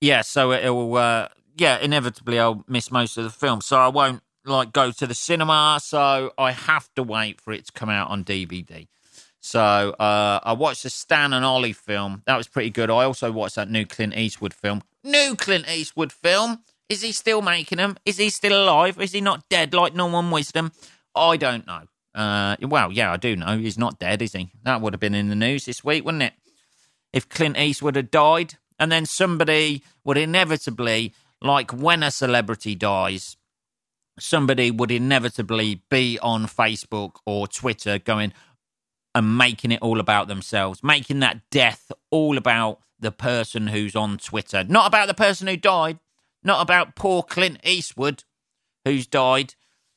yeah, 0.00 0.22
so 0.22 0.52
it 0.52 0.68
will, 0.68 0.96
uh, 0.96 1.28
yeah, 1.56 1.78
inevitably 1.78 2.38
I'll 2.38 2.64
miss 2.68 2.90
most 2.90 3.16
of 3.16 3.24
the 3.24 3.30
film. 3.30 3.60
So 3.60 3.78
I 3.78 3.88
won't 3.88 4.22
like 4.44 4.72
go 4.72 4.90
to 4.90 5.06
the 5.06 5.14
cinema. 5.14 5.78
So 5.82 6.32
I 6.38 6.52
have 6.52 6.88
to 6.96 7.02
wait 7.02 7.40
for 7.40 7.52
it 7.52 7.66
to 7.66 7.72
come 7.72 7.88
out 7.88 8.10
on 8.10 8.24
DVD. 8.24 8.86
So 9.40 9.60
uh, 9.60 10.40
I 10.42 10.54
watched 10.54 10.84
the 10.84 10.90
Stan 10.90 11.32
and 11.32 11.44
Ollie 11.44 11.74
film. 11.74 12.22
That 12.26 12.36
was 12.36 12.48
pretty 12.48 12.70
good. 12.70 12.90
I 12.90 13.04
also 13.04 13.30
watched 13.30 13.56
that 13.56 13.70
new 13.70 13.84
Clint 13.84 14.16
Eastwood 14.16 14.54
film. 14.54 14.82
New 15.02 15.36
Clint 15.36 15.68
Eastwood 15.68 16.12
film. 16.12 16.60
Is 16.88 17.02
he 17.02 17.12
still 17.12 17.42
making 17.42 17.78
them? 17.78 17.96
Is 18.04 18.16
he 18.18 18.30
still 18.30 18.64
alive? 18.64 18.98
Is 19.00 19.12
he 19.12 19.20
not 19.20 19.48
dead 19.48 19.74
like 19.74 19.94
Norman 19.94 20.30
Wisdom? 20.30 20.72
I 21.14 21.36
don't 21.36 21.66
know. 21.66 21.82
Uh, 22.14 22.56
well, 22.62 22.92
yeah, 22.92 23.12
I 23.12 23.16
do 23.16 23.36
know. 23.36 23.58
He's 23.58 23.78
not 23.78 23.98
dead, 23.98 24.22
is 24.22 24.32
he? 24.32 24.50
That 24.62 24.80
would 24.80 24.92
have 24.92 25.00
been 25.00 25.14
in 25.14 25.28
the 25.28 25.34
news 25.34 25.64
this 25.64 25.82
week, 25.82 26.04
wouldn't 26.04 26.22
it? 26.22 26.32
If 27.12 27.28
Clint 27.28 27.58
Eastwood 27.58 27.96
had 27.96 28.10
died, 28.10 28.54
and 28.78 28.90
then 28.90 29.06
somebody 29.06 29.82
would 30.04 30.16
inevitably, 30.16 31.14
like 31.40 31.72
when 31.72 32.02
a 32.02 32.10
celebrity 32.10 32.74
dies, 32.74 33.36
somebody 34.18 34.70
would 34.70 34.90
inevitably 34.90 35.82
be 35.90 36.18
on 36.20 36.46
Facebook 36.46 37.16
or 37.26 37.46
Twitter 37.46 37.98
going 37.98 38.32
and 39.14 39.38
making 39.38 39.72
it 39.72 39.82
all 39.82 40.00
about 40.00 40.28
themselves, 40.28 40.82
making 40.82 41.20
that 41.20 41.40
death 41.50 41.92
all 42.10 42.36
about 42.36 42.80
the 42.98 43.12
person 43.12 43.68
who's 43.68 43.94
on 43.94 44.18
Twitter, 44.18 44.64
not 44.64 44.86
about 44.86 45.06
the 45.06 45.14
person 45.14 45.46
who 45.46 45.56
died, 45.56 45.98
not 46.42 46.60
about 46.60 46.96
poor 46.96 47.22
Clint 47.22 47.58
Eastwood 47.64 48.24
who's 48.84 49.06
died. 49.06 49.54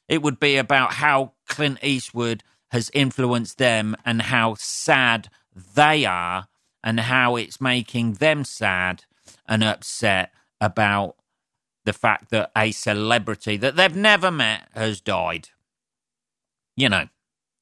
It 0.08 0.22
would 0.22 0.40
be 0.40 0.58
about 0.58 0.94
how 0.94 1.34
Clint 1.48 1.80
Eastwood 1.84 2.44
has 2.72 2.92
influenced 2.94 3.58
them 3.58 3.96
and 4.06 4.24
how 4.24 4.56
sad 4.58 5.30
they 5.56 6.06
are 6.06 6.48
and 6.84 7.00
how 7.02 7.36
it's 7.36 7.60
making 7.60 8.14
them 8.14 8.44
sad 8.44 9.04
and 9.48 9.64
upset 9.64 10.32
about 10.62 11.16
the 11.86 11.94
fact 11.94 12.30
that 12.32 12.52
a 12.56 12.72
celebrity 12.72 13.58
that 13.58 13.76
they've 13.76 13.96
never 13.96 14.30
met 14.30 14.68
has 14.74 15.00
died. 15.00 15.50
You 16.76 16.90
know, 16.90 17.08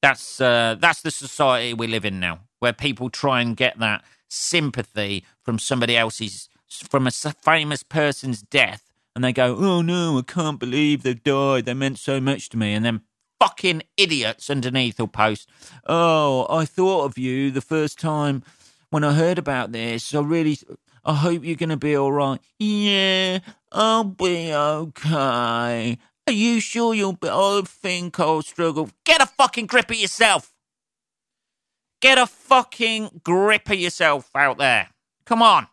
that's 0.02 0.40
uh, 0.40 0.76
that's 0.78 1.02
the 1.02 1.10
society 1.10 1.72
we 1.72 1.86
live 1.86 2.04
in 2.04 2.20
now, 2.20 2.40
where 2.58 2.72
people 2.72 3.08
try 3.08 3.40
and 3.40 3.56
get 3.56 3.78
that 3.78 4.04
sympathy 4.28 5.24
from 5.42 5.58
somebody 5.58 5.96
else's, 5.96 6.48
from 6.68 7.06
a 7.06 7.10
famous 7.10 7.82
person's 7.82 8.42
death, 8.42 8.92
and 9.14 9.24
they 9.24 9.32
go, 9.32 9.56
"Oh 9.56 9.80
no, 9.80 10.18
I 10.18 10.22
can't 10.22 10.60
believe 10.60 11.02
they've 11.02 11.22
died. 11.22 11.64
They 11.64 11.74
meant 11.74 11.98
so 11.98 12.20
much 12.20 12.48
to 12.50 12.56
me," 12.56 12.74
and 12.74 12.84
then 12.84 13.02
fucking 13.40 13.82
idiots 13.96 14.50
underneath 14.50 14.98
will 14.98 15.08
post, 15.08 15.48
"Oh, 15.86 16.46
I 16.50 16.64
thought 16.64 17.04
of 17.04 17.16
you 17.16 17.50
the 17.50 17.60
first 17.60 17.98
time." 17.98 18.42
When 18.90 19.04
I 19.04 19.12
heard 19.12 19.38
about 19.38 19.72
this, 19.72 20.14
I 20.14 20.20
really, 20.20 20.58
I 21.04 21.14
hope 21.14 21.44
you're 21.44 21.56
going 21.56 21.70
to 21.70 21.76
be 21.76 21.96
all 21.96 22.12
right. 22.12 22.40
Yeah, 22.58 23.40
I'll 23.72 24.04
be 24.04 24.52
okay. 24.54 25.98
Are 26.28 26.32
you 26.32 26.60
sure 26.60 26.94
you'll 26.94 27.12
be? 27.14 27.28
I 27.28 27.62
think 27.64 28.18
I'll 28.18 28.42
struggle. 28.42 28.90
Get 29.04 29.22
a 29.22 29.26
fucking 29.26 29.66
grip 29.66 29.90
of 29.90 29.96
yourself. 29.96 30.52
Get 32.00 32.18
a 32.18 32.26
fucking 32.26 33.20
grip 33.24 33.68
of 33.68 33.78
yourself 33.78 34.30
out 34.34 34.58
there. 34.58 34.90
Come 35.24 35.42
on. 35.42 35.66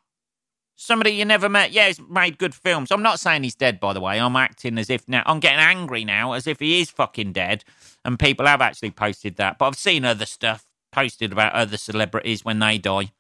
Somebody 0.76 1.12
you 1.12 1.26
never 1.26 1.50
met. 1.50 1.72
Yeah, 1.72 1.88
he's 1.88 2.02
made 2.02 2.38
good 2.38 2.54
films. 2.54 2.92
I'm 2.92 3.04
not 3.04 3.20
saying 3.20 3.44
he's 3.44 3.56
dead, 3.56 3.80
by 3.80 3.94
the 3.94 4.02
way. 4.02 4.20
I'm 4.20 4.36
acting 4.36 4.78
as 4.78 4.90
if 4.90 5.08
now. 5.08 5.24
I'm 5.26 5.40
getting 5.40 5.60
angry 5.60 6.04
now, 6.04 6.34
as 6.34 6.48
if 6.48 6.60
he 6.60 6.82
is 6.82 6.90
fucking 6.90 7.32
dead. 7.34 7.64
And 8.04 8.20
people 8.20 8.46
have 8.48 8.62
actually 8.62 8.92
posted 8.92 9.38
that. 9.38 9.58
But 9.58 9.68
I've 9.68 9.76
seen 9.76 10.04
other 10.04 10.26
stuff 10.26 10.66
posted 10.94 11.32
about 11.32 11.54
other 11.54 11.78
celebrities 11.78 12.46
when 12.46 12.60
they 12.60 12.78
die 12.78 13.12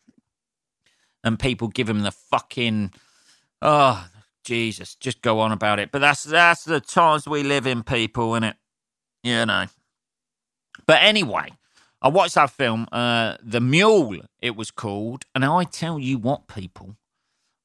and 1.23 1.39
people 1.39 1.67
give 1.67 1.89
him 1.89 2.01
the 2.03 2.11
fucking 2.11 2.91
oh 3.61 4.07
Jesus, 4.43 4.95
just 4.95 5.21
go 5.21 5.39
on 5.39 5.51
about 5.51 5.79
it. 5.79 5.91
But 5.91 5.99
that's 5.99 6.23
that's 6.23 6.65
the 6.65 6.79
times 6.79 7.27
we 7.27 7.43
live 7.43 7.65
in, 7.65 7.83
people, 7.83 8.35
in 8.35 8.43
it, 8.43 8.55
you 9.23 9.45
know. 9.45 9.65
But 10.85 11.01
anyway, 11.01 11.49
I 12.01 12.09
watched 12.09 12.35
that 12.35 12.49
film, 12.49 12.87
uh, 12.91 13.37
The 13.41 13.61
Mule, 13.61 14.19
it 14.41 14.55
was 14.55 14.69
called, 14.69 15.25
and 15.33 15.45
I 15.45 15.63
tell 15.63 15.97
you 15.97 16.17
what, 16.17 16.47
people, 16.47 16.97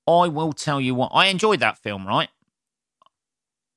I 0.06 0.28
will 0.28 0.52
tell 0.52 0.80
you 0.80 0.94
what, 0.94 1.10
I 1.12 1.26
enjoyed 1.26 1.60
that 1.60 1.78
film, 1.78 2.06
right? 2.06 2.28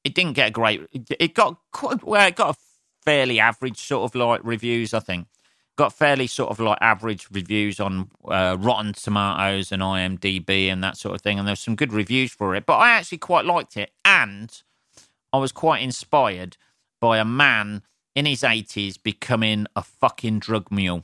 It 0.03 0.13
didn't 0.13 0.33
get 0.33 0.49
a 0.49 0.51
great, 0.51 0.87
it 0.91 1.33
got 1.33 1.57
quite, 1.71 2.03
well, 2.03 2.27
it 2.27 2.35
got 2.35 2.55
a 2.55 2.59
fairly 3.03 3.39
average 3.39 3.79
sort 3.79 4.03
of 4.03 4.15
like 4.15 4.41
reviews, 4.43 4.93
I 4.93 4.99
think 4.99 5.27
got 5.81 5.93
fairly 5.93 6.27
sort 6.27 6.51
of 6.51 6.59
like 6.59 6.77
average 6.79 7.27
reviews 7.31 7.79
on 7.79 8.11
uh, 8.27 8.55
Rotten 8.59 8.93
Tomatoes 8.93 9.71
and 9.71 9.81
IMDb 9.81 10.67
and 10.67 10.83
that 10.83 10.95
sort 10.95 11.15
of 11.15 11.21
thing, 11.21 11.39
and 11.39 11.47
there's 11.47 11.59
some 11.59 11.75
good 11.75 11.91
reviews 11.91 12.31
for 12.31 12.53
it. 12.53 12.67
But 12.67 12.75
I 12.75 12.91
actually 12.91 13.17
quite 13.17 13.45
liked 13.45 13.75
it, 13.77 13.89
and 14.05 14.61
I 15.33 15.39
was 15.39 15.51
quite 15.51 15.81
inspired 15.81 16.57
by 16.99 17.17
a 17.17 17.25
man 17.25 17.81
in 18.15 18.27
his 18.27 18.43
80s 18.43 19.01
becoming 19.01 19.65
a 19.75 19.81
fucking 19.81 20.37
drug 20.37 20.71
mule. 20.71 21.03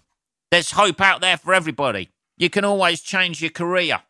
There's 0.51 0.71
hope 0.71 1.01
out 1.01 1.21
there 1.21 1.37
for 1.37 1.55
everybody. 1.55 2.09
You 2.37 2.51
can 2.51 2.63
always 2.63 3.01
change 3.01 3.41
your 3.41 3.49
career, 3.49 4.01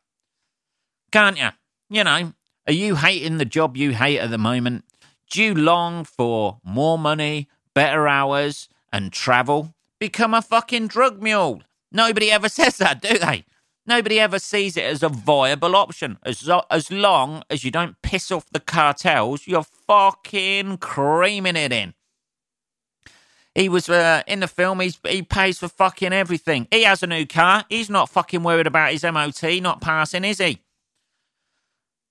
can't 1.14 1.38
you? 1.38 1.50
You 1.90 2.04
know, 2.04 2.34
are 2.68 2.74
you 2.74 2.98
hating 2.98 3.38
the 3.38 3.46
job 3.46 3.78
you 3.78 3.92
hate 3.92 4.20
at 4.20 4.32
the 4.32 4.38
moment? 4.38 4.84
Do 5.32 5.42
you 5.42 5.56
long 5.56 6.04
for 6.04 6.60
more 6.62 7.00
money, 7.00 7.48
better 7.74 8.06
hours, 8.06 8.68
and 8.92 9.14
travel? 9.14 9.74
Become 10.00 10.34
a 10.34 10.42
fucking 10.42 10.88
drug 10.88 11.22
mule. 11.22 11.62
Nobody 11.92 12.32
ever 12.32 12.50
says 12.60 12.78
that, 12.78 13.02
do 13.02 13.18
they? 13.18 13.46
Nobody 13.86 14.20
ever 14.20 14.38
sees 14.38 14.76
it 14.76 14.84
as 14.84 15.02
a 15.02 15.08
viable 15.08 15.76
option. 15.76 16.18
As, 16.24 16.50
as 16.70 16.92
long 16.92 17.44
as 17.50 17.64
you 17.64 17.72
don't 17.72 18.02
piss 18.02 18.32
off 18.32 18.50
the 18.52 18.60
cartels, 18.60 19.48
you're 19.48 19.64
fucking 19.64 20.78
creaming 20.80 21.56
it 21.56 21.72
in. 21.72 21.94
He 23.56 23.70
was 23.70 23.90
uh, 23.90 24.24
in 24.28 24.42
the 24.42 24.48
film. 24.48 24.82
He's, 24.82 25.00
he 25.08 25.24
pays 25.24 25.58
for 25.60 25.70
fucking 25.70 26.12
everything. 26.12 26.68
He 26.70 26.84
has 26.84 27.02
a 27.02 27.08
new 27.08 27.26
car. 27.26 27.64
He's 27.70 27.90
not 27.90 28.10
fucking 28.10 28.44
worried 28.44 28.68
about 28.68 28.92
his 28.92 29.04
MOT 29.04 29.62
not 29.62 29.80
passing, 29.80 30.26
is 30.26 30.40
he? 30.40 30.62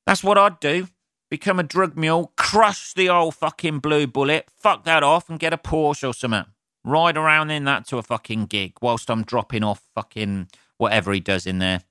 That's 0.06 0.24
what 0.24 0.38
I'd 0.38 0.58
do. 0.60 0.88
Become 1.30 1.58
a 1.58 1.64
drug 1.64 1.96
mule, 1.96 2.32
crush 2.36 2.94
the 2.94 3.10
old 3.10 3.34
fucking 3.34 3.80
blue 3.80 4.06
bullet, 4.06 4.48
fuck 4.56 4.84
that 4.84 5.02
off, 5.02 5.28
and 5.28 5.40
get 5.40 5.52
a 5.52 5.58
Porsche 5.58 6.08
or 6.08 6.14
something 6.14 6.44
ride 6.86 7.16
around 7.16 7.50
in 7.50 7.64
that 7.64 7.86
to 7.88 7.98
a 7.98 8.02
fucking 8.02 8.46
gig 8.46 8.74
whilst 8.80 9.10
I'm 9.10 9.24
dropping 9.24 9.64
off 9.64 9.82
fucking 9.94 10.48
whatever 10.78 11.12
he 11.12 11.20
does 11.20 11.46
in 11.46 11.58
there. 11.58 11.82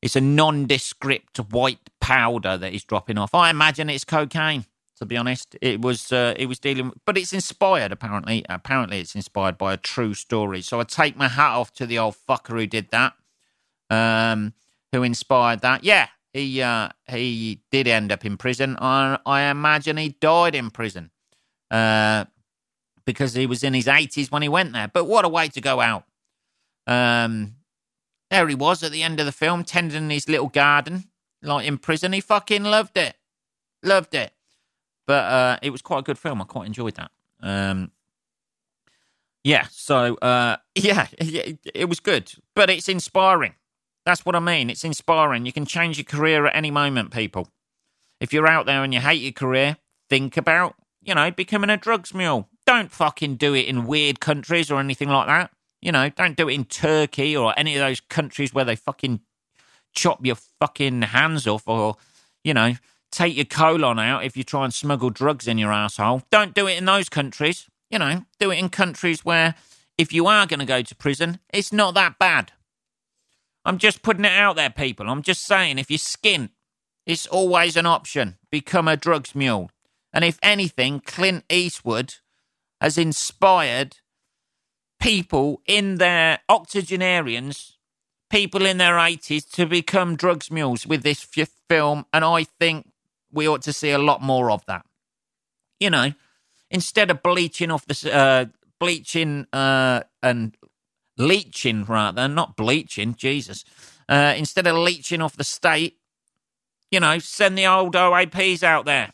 It's 0.00 0.16
a 0.16 0.20
nondescript 0.20 1.38
white 1.38 1.90
powder 2.00 2.56
that 2.56 2.72
he's 2.72 2.84
dropping 2.84 3.18
off. 3.18 3.34
I 3.34 3.50
imagine 3.50 3.90
it's 3.90 4.04
cocaine. 4.04 4.66
To 4.98 5.06
be 5.06 5.16
honest, 5.16 5.56
it 5.60 5.80
was 5.80 6.12
uh, 6.12 6.34
it 6.36 6.46
was 6.46 6.60
dealing, 6.60 6.92
but 7.04 7.18
it's 7.18 7.32
inspired. 7.32 7.90
Apparently, 7.90 8.44
apparently 8.48 9.00
it's 9.00 9.16
inspired 9.16 9.58
by 9.58 9.72
a 9.72 9.76
true 9.76 10.14
story. 10.14 10.62
So 10.62 10.78
I 10.78 10.84
take 10.84 11.16
my 11.16 11.26
hat 11.26 11.56
off 11.56 11.72
to 11.74 11.86
the 11.86 11.98
old 11.98 12.14
fucker 12.28 12.60
who 12.60 12.66
did 12.68 12.90
that, 12.90 13.14
um, 13.90 14.52
who 14.92 15.02
inspired 15.02 15.60
that. 15.62 15.82
Yeah, 15.82 16.06
he 16.32 16.62
uh, 16.62 16.90
he 17.08 17.62
did 17.72 17.88
end 17.88 18.12
up 18.12 18.24
in 18.24 18.36
prison. 18.36 18.76
I, 18.80 19.18
I 19.26 19.42
imagine 19.42 19.96
he 19.96 20.10
died 20.20 20.54
in 20.54 20.70
prison. 20.70 21.10
Uh, 21.68 22.26
because 23.04 23.34
he 23.34 23.46
was 23.46 23.62
in 23.62 23.74
his 23.74 23.86
80s 23.86 24.30
when 24.30 24.42
he 24.42 24.48
went 24.48 24.72
there. 24.72 24.88
But 24.88 25.04
what 25.04 25.24
a 25.24 25.28
way 25.28 25.48
to 25.48 25.60
go 25.60 25.80
out. 25.80 26.04
Um, 26.86 27.56
there 28.30 28.48
he 28.48 28.54
was 28.54 28.82
at 28.82 28.92
the 28.92 29.02
end 29.02 29.20
of 29.20 29.26
the 29.26 29.32
film, 29.32 29.64
tending 29.64 30.10
his 30.10 30.28
little 30.28 30.48
garden, 30.48 31.04
like 31.42 31.66
in 31.66 31.78
prison. 31.78 32.12
He 32.12 32.20
fucking 32.20 32.64
loved 32.64 32.96
it. 32.96 33.16
Loved 33.82 34.14
it. 34.14 34.32
But 35.06 35.24
uh, 35.24 35.58
it 35.62 35.70
was 35.70 35.82
quite 35.82 36.00
a 36.00 36.02
good 36.02 36.18
film. 36.18 36.40
I 36.40 36.44
quite 36.44 36.66
enjoyed 36.66 36.94
that. 36.94 37.10
Um, 37.42 37.90
yeah, 39.44 39.66
so 39.70 40.14
uh, 40.16 40.56
yeah, 40.74 41.08
it 41.18 41.88
was 41.88 42.00
good, 42.00 42.32
but 42.54 42.70
it's 42.70 42.88
inspiring. 42.88 43.54
That's 44.04 44.24
what 44.24 44.34
I 44.34 44.40
mean. 44.40 44.70
It's 44.70 44.84
inspiring. 44.84 45.46
You 45.46 45.52
can 45.52 45.66
change 45.66 45.98
your 45.98 46.04
career 46.04 46.46
at 46.46 46.56
any 46.56 46.70
moment, 46.70 47.12
people. 47.12 47.48
If 48.20 48.32
you're 48.32 48.48
out 48.48 48.66
there 48.66 48.82
and 48.82 48.92
you 48.94 49.00
hate 49.00 49.20
your 49.20 49.32
career, 49.32 49.76
think 50.08 50.36
about, 50.36 50.74
you 51.02 51.14
know, 51.14 51.30
becoming 51.30 51.70
a 51.70 51.76
drugs 51.76 52.14
mule 52.14 52.48
don't 52.72 52.90
fucking 52.90 53.36
do 53.36 53.54
it 53.54 53.66
in 53.66 53.84
weird 53.84 54.18
countries 54.18 54.70
or 54.70 54.80
anything 54.80 55.10
like 55.10 55.26
that. 55.26 55.50
You 55.82 55.92
know, 55.92 56.08
don't 56.08 56.36
do 56.36 56.48
it 56.48 56.54
in 56.54 56.64
Turkey 56.64 57.36
or 57.36 57.52
any 57.58 57.76
of 57.76 57.80
those 57.80 58.00
countries 58.00 58.54
where 58.54 58.64
they 58.64 58.76
fucking 58.76 59.20
chop 59.94 60.24
your 60.24 60.36
fucking 60.58 61.02
hands 61.02 61.46
off 61.46 61.68
or, 61.68 61.96
you 62.42 62.54
know, 62.54 62.74
take 63.10 63.36
your 63.36 63.44
colon 63.44 63.98
out 63.98 64.24
if 64.24 64.38
you 64.38 64.42
try 64.42 64.64
and 64.64 64.72
smuggle 64.72 65.10
drugs 65.10 65.46
in 65.46 65.58
your 65.58 65.70
asshole. 65.70 66.22
Don't 66.30 66.54
do 66.54 66.66
it 66.66 66.78
in 66.78 66.86
those 66.86 67.10
countries. 67.10 67.66
You 67.90 67.98
know, 67.98 68.24
do 68.40 68.50
it 68.50 68.58
in 68.58 68.70
countries 68.70 69.22
where 69.22 69.54
if 69.98 70.10
you 70.14 70.26
are 70.26 70.46
going 70.46 70.60
to 70.60 70.66
go 70.66 70.80
to 70.80 70.94
prison, 70.96 71.40
it's 71.52 71.74
not 71.74 71.92
that 71.94 72.18
bad. 72.18 72.52
I'm 73.66 73.76
just 73.76 74.02
putting 74.02 74.24
it 74.24 74.32
out 74.32 74.56
there, 74.56 74.70
people. 74.70 75.10
I'm 75.10 75.22
just 75.22 75.44
saying, 75.44 75.78
if 75.78 75.90
you're 75.90 75.98
skint, 75.98 76.48
it's 77.04 77.26
always 77.26 77.76
an 77.76 77.84
option. 77.84 78.38
Become 78.50 78.88
a 78.88 78.96
drugs 78.96 79.34
mule. 79.34 79.70
And 80.10 80.24
if 80.24 80.38
anything, 80.42 81.00
Clint 81.00 81.44
Eastwood 81.50 82.14
has 82.82 82.98
inspired 82.98 83.98
people 85.00 85.62
in 85.66 85.98
their 85.98 86.40
octogenarians, 86.48 87.78
people 88.28 88.66
in 88.66 88.78
their 88.78 88.94
80s, 88.96 89.48
to 89.52 89.66
become 89.66 90.16
drugs 90.16 90.50
mules 90.50 90.84
with 90.84 91.04
this 91.04 91.26
f- 91.36 91.48
film. 91.68 92.04
And 92.12 92.24
I 92.24 92.44
think 92.44 92.90
we 93.30 93.48
ought 93.48 93.62
to 93.62 93.72
see 93.72 93.90
a 93.92 93.98
lot 93.98 94.20
more 94.20 94.50
of 94.50 94.66
that. 94.66 94.84
You 95.78 95.90
know, 95.90 96.12
instead 96.70 97.10
of 97.10 97.22
bleaching 97.22 97.70
off 97.70 97.86
the, 97.86 98.12
uh, 98.12 98.46
bleaching 98.80 99.46
uh, 99.52 100.00
and 100.20 100.56
leeching 101.16 101.84
rather, 101.84 102.26
not 102.26 102.56
bleaching, 102.56 103.14
Jesus. 103.14 103.64
Uh, 104.08 104.34
instead 104.36 104.66
of 104.66 104.76
leeching 104.76 105.22
off 105.22 105.36
the 105.36 105.44
state, 105.44 105.98
You 106.90 107.00
know, 107.00 107.18
send 107.20 107.56
the 107.56 107.66
old 107.66 107.94
OAPs 107.94 108.62
out 108.62 108.84
there, 108.84 109.12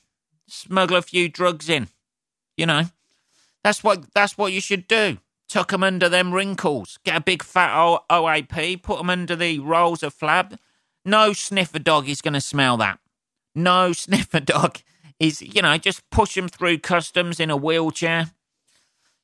smuggle 0.49 0.97
a 0.97 1.03
few 1.03 1.29
drugs 1.29 1.69
in. 1.69 1.87
You 2.57 2.67
know, 2.67 2.83
that's 3.69 3.85
what 3.85 4.15
that's 4.15 4.39
what 4.39 4.55
you 4.55 4.63
should 4.63 4.89
do. 4.89 5.19
Tuck 5.47 5.73
them 5.73 5.83
under 5.83 6.09
them 6.09 6.33
wrinkles. 6.33 6.99
Get 7.05 7.17
a 7.17 7.21
big 7.21 7.43
fat 7.43 7.79
o- 7.79 8.01
OAP, 8.11 8.83
put 8.83 8.97
them 8.97 9.11
under 9.11 9.37
the 9.37 9.59
rolls 9.59 10.03
of 10.03 10.17
flab. 10.17 10.59
No 11.05 11.35
sniffer 11.35 11.79
dog 11.79 12.09
is 12.09 12.23
going 12.23 12.33
to 12.33 12.41
smell 12.41 12.79
that. 12.79 12.99
No 13.55 13.93
sniffer 14.05 14.41
dog 14.41 14.79
is, 15.21 15.43
you 15.43 15.61
know, 15.61 15.77
just 15.77 16.09
push 16.09 16.35
him 16.35 16.49
through 16.49 16.79
customs 16.79 17.41
in 17.41 17.51
a 17.51 17.59
wheelchair. 17.59 18.31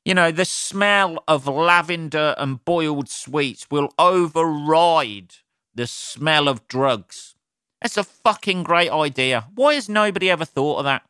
You 0.03 0.13
know, 0.13 0.31
the 0.31 0.45
smell 0.45 1.23
of 1.27 1.47
lavender 1.47 2.35
and 2.37 2.63
boiled 2.63 3.09
sweets 3.09 3.65
will 3.71 3.89
override 3.97 5.33
the 5.73 5.87
smell 5.87 6.47
of 6.47 6.67
drugs. 6.67 7.33
That's 7.81 7.97
a 7.97 8.03
fucking 8.03 8.61
great 8.61 8.91
idea. 8.91 9.47
Why 9.55 9.73
has 9.73 9.89
nobody 9.89 10.29
ever 10.29 10.45
thought 10.45 10.77
of 10.77 10.85
that? 10.85 11.01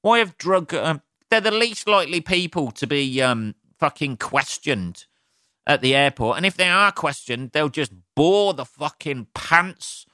Why 0.00 0.20
have 0.20 0.38
drug? 0.38 0.72
Um, 0.72 1.02
they're 1.30 1.40
the 1.40 1.50
least 1.50 1.88
likely 1.88 2.20
people 2.20 2.70
to 2.72 2.86
be 2.86 3.20
um, 3.22 3.54
fucking 3.78 4.16
questioned 4.16 5.06
at 5.66 5.82
the 5.82 5.94
airport, 5.94 6.36
and 6.36 6.46
if 6.46 6.56
they 6.56 6.68
are 6.68 6.92
questioned, 6.92 7.50
they'll 7.52 7.68
just 7.68 7.92
bore 8.16 8.54
the 8.54 8.64
fucking 8.64 9.26
pants 9.34 10.06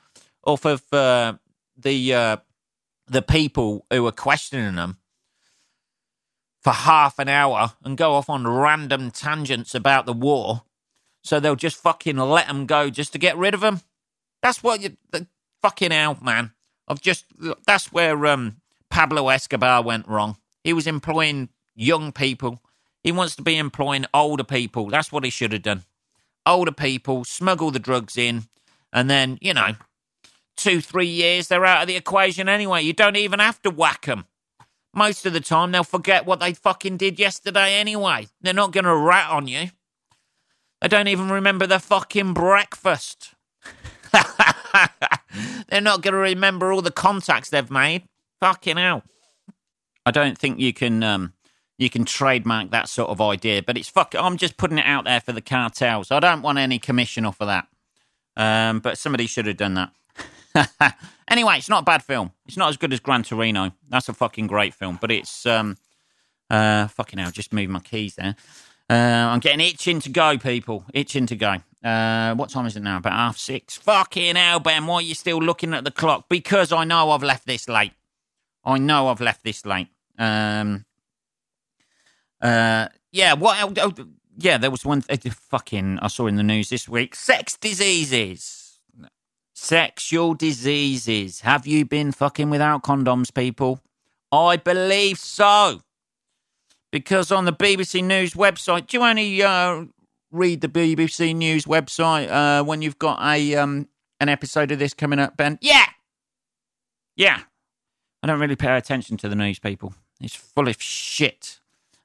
off 0.45 0.65
of 0.65 0.83
uh, 0.93 1.35
the 1.77 2.15
uh, 2.15 2.37
the 3.07 3.23
people 3.23 3.87
who 3.91 4.07
are 4.07 4.13
questioning 4.13 4.75
them 4.75 4.99
for 6.61 6.73
half 6.73 7.19
an 7.19 7.29
hour 7.29 7.75
and 7.85 7.97
go 7.97 8.15
off 8.15 8.31
on 8.31 8.47
random 8.47 9.11
tangents 9.11 9.75
about 9.75 10.07
the 10.07 10.13
war. 10.15 10.63
So 11.23 11.39
they'll 11.39 11.57
just 11.57 11.77
fucking 11.77 12.17
let 12.17 12.49
them 12.49 12.67
go 12.67 12.91
just 12.91 13.13
to 13.13 13.19
get 13.19 13.37
rid 13.37 13.55
of 13.55 13.61
them. 13.61 13.81
That's 14.43 14.63
what 14.63 14.81
you 14.81 14.97
the, 15.11 15.27
fucking 15.63 15.91
hell, 15.91 16.19
man. 16.21 16.53
I've 16.89 17.01
just 17.01 17.27
that's 17.67 17.93
where 17.93 18.27
um, 18.27 18.57
Pablo 18.91 19.29
Escobar 19.29 19.83
went 19.83 20.09
wrong. 20.09 20.37
He 20.65 20.73
was 20.73 20.87
employing 20.87 21.51
young 21.77 22.11
people. 22.11 22.61
He 23.03 23.13
wants 23.13 23.37
to 23.37 23.43
be 23.43 23.59
employing 23.59 24.07
older 24.15 24.45
people. 24.45 24.89
That's 24.89 25.13
what 25.13 25.25
he 25.25 25.31
should 25.31 25.53
have 25.53 25.63
done. 25.63 25.85
Older 26.47 26.73
people, 26.73 27.25
smuggle 27.25 27.71
the 27.71 27.79
drugs 27.79 28.17
in, 28.17 28.45
and 28.93 29.09
then, 29.09 29.39
you 29.41 29.55
know, 29.55 29.73
two, 30.57 30.81
three 30.81 31.07
years, 31.07 31.49
they're 31.49 31.65
out 31.65 31.83
of 31.83 31.89
the 31.89 31.97
equation 31.97 32.49
anyway. 32.49 32.83
You 32.83 32.93
don't 32.93 33.17
even 33.17 33.39
have 33.39 33.61
to 33.63 33.71
whack 33.71 34.07
them. 34.07 34.25
Most 34.95 35.27
of 35.27 35.33
the 35.33 35.41
time, 35.41 35.73
they'll 35.73 35.85
forget 35.85 36.25
what 36.25 36.41
they 36.41 36.55
fucking 36.55 36.97
did 36.97 37.19
yesterday 37.19 37.75
anyway. 37.75 38.29
They're 38.41 38.55
not 38.55 38.73
going 38.73 38.85
to 38.85 38.97
rat 38.97 39.31
on 39.31 39.49
you. 39.49 39.71
They 40.81 40.89
don't 40.89 41.09
even 41.09 41.29
remember 41.29 41.67
their 41.67 41.79
fucking 41.79 42.35
breakfast. 42.35 43.35
they're 45.69 45.81
not 45.81 46.03
going 46.03 46.13
to 46.13 46.21
remember 46.21 46.73
all 46.73 46.83
the 46.83 46.91
contacts 46.91 47.51
they've 47.51 47.71
made. 47.71 48.05
Fucking 48.41 48.77
hell. 48.77 49.03
I 50.07 50.11
don't 50.11 50.37
think 50.37 50.61
you 50.61 50.73
can 50.73 51.03
um, 51.03 51.33
you 51.79 51.91
can 51.91 52.05
trademark 52.05 52.71
that 52.71 52.89
sort 52.89 53.11
of 53.11 53.21
idea, 53.21 53.63
but 53.63 53.77
it's 53.77 53.89
fuck. 53.89 54.15
I'm 54.19 54.37
just 54.37 54.57
putting 54.57 54.79
it 54.79 54.87
out 54.87 55.05
there 55.05 55.21
for 55.21 55.33
the 55.33 55.41
cartels. 55.41 56.11
I 56.11 56.21
don't 56.21 56.43
want 56.43 56.59
any 56.59 56.79
commission 56.79 57.25
off 57.25 57.41
of 57.41 57.49
that. 57.49 57.67
Um, 58.37 58.81
but 58.81 58.99
somebody 58.99 59.27
should 59.27 59.47
have 59.47 59.57
done 59.57 59.75
that. 59.75 60.97
anyway, 61.29 61.59
it's 61.59 61.69
not 61.69 61.83
a 61.83 61.85
bad 61.85 62.03
film. 62.03 62.33
It's 62.47 62.57
not 62.57 62.69
as 62.69 62.77
good 62.77 62.93
as 62.93 63.01
Gran 63.01 63.23
Torino. 63.23 63.73
That's 63.89 64.09
a 64.09 64.13
fucking 64.13 64.47
great 64.47 64.75
film, 64.75 64.99
but 65.01 65.11
it's 65.11 65.47
um, 65.47 65.77
uh, 66.51 66.89
fucking 66.89 67.19
hell. 67.19 67.31
Just 67.31 67.53
move 67.53 67.71
my 67.71 67.81
keys 67.81 68.17
there. 68.17 68.37
Uh, 68.89 68.93
I'm 69.33 69.41
getting 69.41 69.61
itching 69.61 70.01
to 70.01 70.11
go, 70.11 70.37
people. 70.37 70.85
Itching 70.93 71.27
to 71.27 71.37
go. 71.37 71.57
Uh, 71.83 72.35
what 72.35 72.51
time 72.51 72.67
is 72.67 72.77
it 72.77 72.83
now? 72.83 72.99
About 72.99 73.13
half 73.13 73.39
six. 73.39 73.77
Fucking 73.79 74.37
hell, 74.37 74.61
Ben. 74.61 74.87
Why 74.87 74.97
are 74.97 75.03
you 75.03 75.15
still 75.15 75.39
looking 75.39 75.75
at 75.75 75.85
the 75.85 75.91
clock? 75.91 76.29
Because 76.29 76.73
I 76.73 76.85
know 76.85 77.11
I've 77.11 77.23
left 77.23 77.47
this 77.47 77.69
late. 77.69 77.93
I 78.65 78.79
know 78.79 79.09
I've 79.09 79.21
left 79.21 79.45
this 79.45 79.67
late. 79.67 79.89
Um, 80.19 80.85
uh, 82.41 82.89
yeah. 83.13 83.35
What? 83.35 83.79
Oh, 83.79 83.93
yeah, 84.37 84.59
there 84.59 84.71
was 84.71 84.85
one. 84.85 85.03
Uh, 85.09 85.17
fucking. 85.51 85.99
I 86.01 86.09
saw 86.09 86.27
in 86.27 86.37
the 86.37 86.43
news 86.43 86.69
this 86.69 86.89
week. 86.89 87.15
Sex 87.15 87.57
diseases. 87.57 88.79
Sexual 89.55 90.35
diseases. 90.35 91.41
Have 91.41 91.67
you 91.67 91.85
been 91.85 92.11
fucking 92.13 92.51
without 92.51 92.83
condoms, 92.83 93.33
people? 93.33 93.81
I 94.33 94.57
believe 94.57 95.19
so. 95.19 95.81
Because 96.91 97.31
on 97.31 97.45
the 97.45 97.53
BBC 97.53 98.05
News 98.05 98.35
website, 98.35 98.89
do 98.89 98.99
you 98.99 99.05
only 99.05 99.43
uh, 99.43 99.85
read 100.31 100.61
the 100.61 100.69
BBC 100.69 101.35
News 101.35 101.65
website 101.65 102.31
uh, 102.31 102.65
when 102.65 102.83
you've 102.83 102.99
got 102.99 103.21
a 103.25 103.55
um, 103.57 103.89
an 104.21 104.29
episode 104.29 104.71
of 104.73 104.79
this 104.79 104.95
coming 104.95 105.19
up, 105.19 105.37
Ben? 105.37 105.59
Yeah, 105.61 105.87
yeah. 107.17 107.41
I 108.23 108.27
don't 108.27 108.41
really 108.41 108.57
pay 108.57 108.77
attention 108.77 109.17
to 109.19 109.29
the 109.29 109.37
news, 109.37 109.59
people. 109.59 109.95
It's 110.25 110.37
full 110.37 110.69
of 110.69 110.81
shit. 110.81 111.61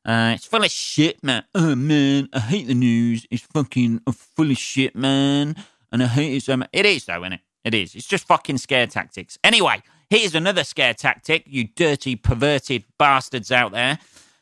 Uh, 0.06 0.34
it's 0.36 0.46
full 0.46 0.64
of 0.64 0.72
shit, 0.72 1.24
man. 1.24 1.44
Oh 1.56 1.76
man, 1.76 2.30
I 2.34 2.40
hate 2.40 2.68
the 2.68 2.74
news. 2.74 3.26
It's 3.32 3.44
fucking 3.44 4.02
full 4.12 4.52
of 4.52 4.58
shit, 4.58 4.96
man 4.96 5.56
and 5.92 6.04
I 6.04 6.08
hate 6.08 6.36
it 6.36 6.44
so 6.44 6.58
much. 6.58 6.70
It 6.74 6.86
is, 6.86 7.06
though, 7.06 7.22
isn't 7.22 7.34
it? 7.34 7.40
It 7.64 7.74
is. 7.74 7.96
It's 7.96 8.08
just 8.08 8.28
fucking 8.28 8.58
scare 8.58 8.88
tactics. 8.88 9.38
Anyway, 9.44 9.82
here's 10.10 10.36
another 10.36 10.64
scare 10.64 10.94
tactic, 10.94 11.44
you 11.46 11.66
dirty, 11.76 12.16
perverted 12.16 12.86
bastards 12.98 13.52
out 13.52 13.72
there. 13.72 14.00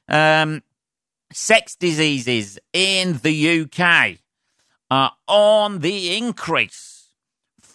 Um, 0.07 0.63
sex 1.33 1.75
diseases 1.75 2.59
in 2.73 3.19
the 3.23 3.61
UK 3.61 4.17
are 4.89 5.13
on 5.27 5.79
the 5.79 6.15
increase. 6.15 6.96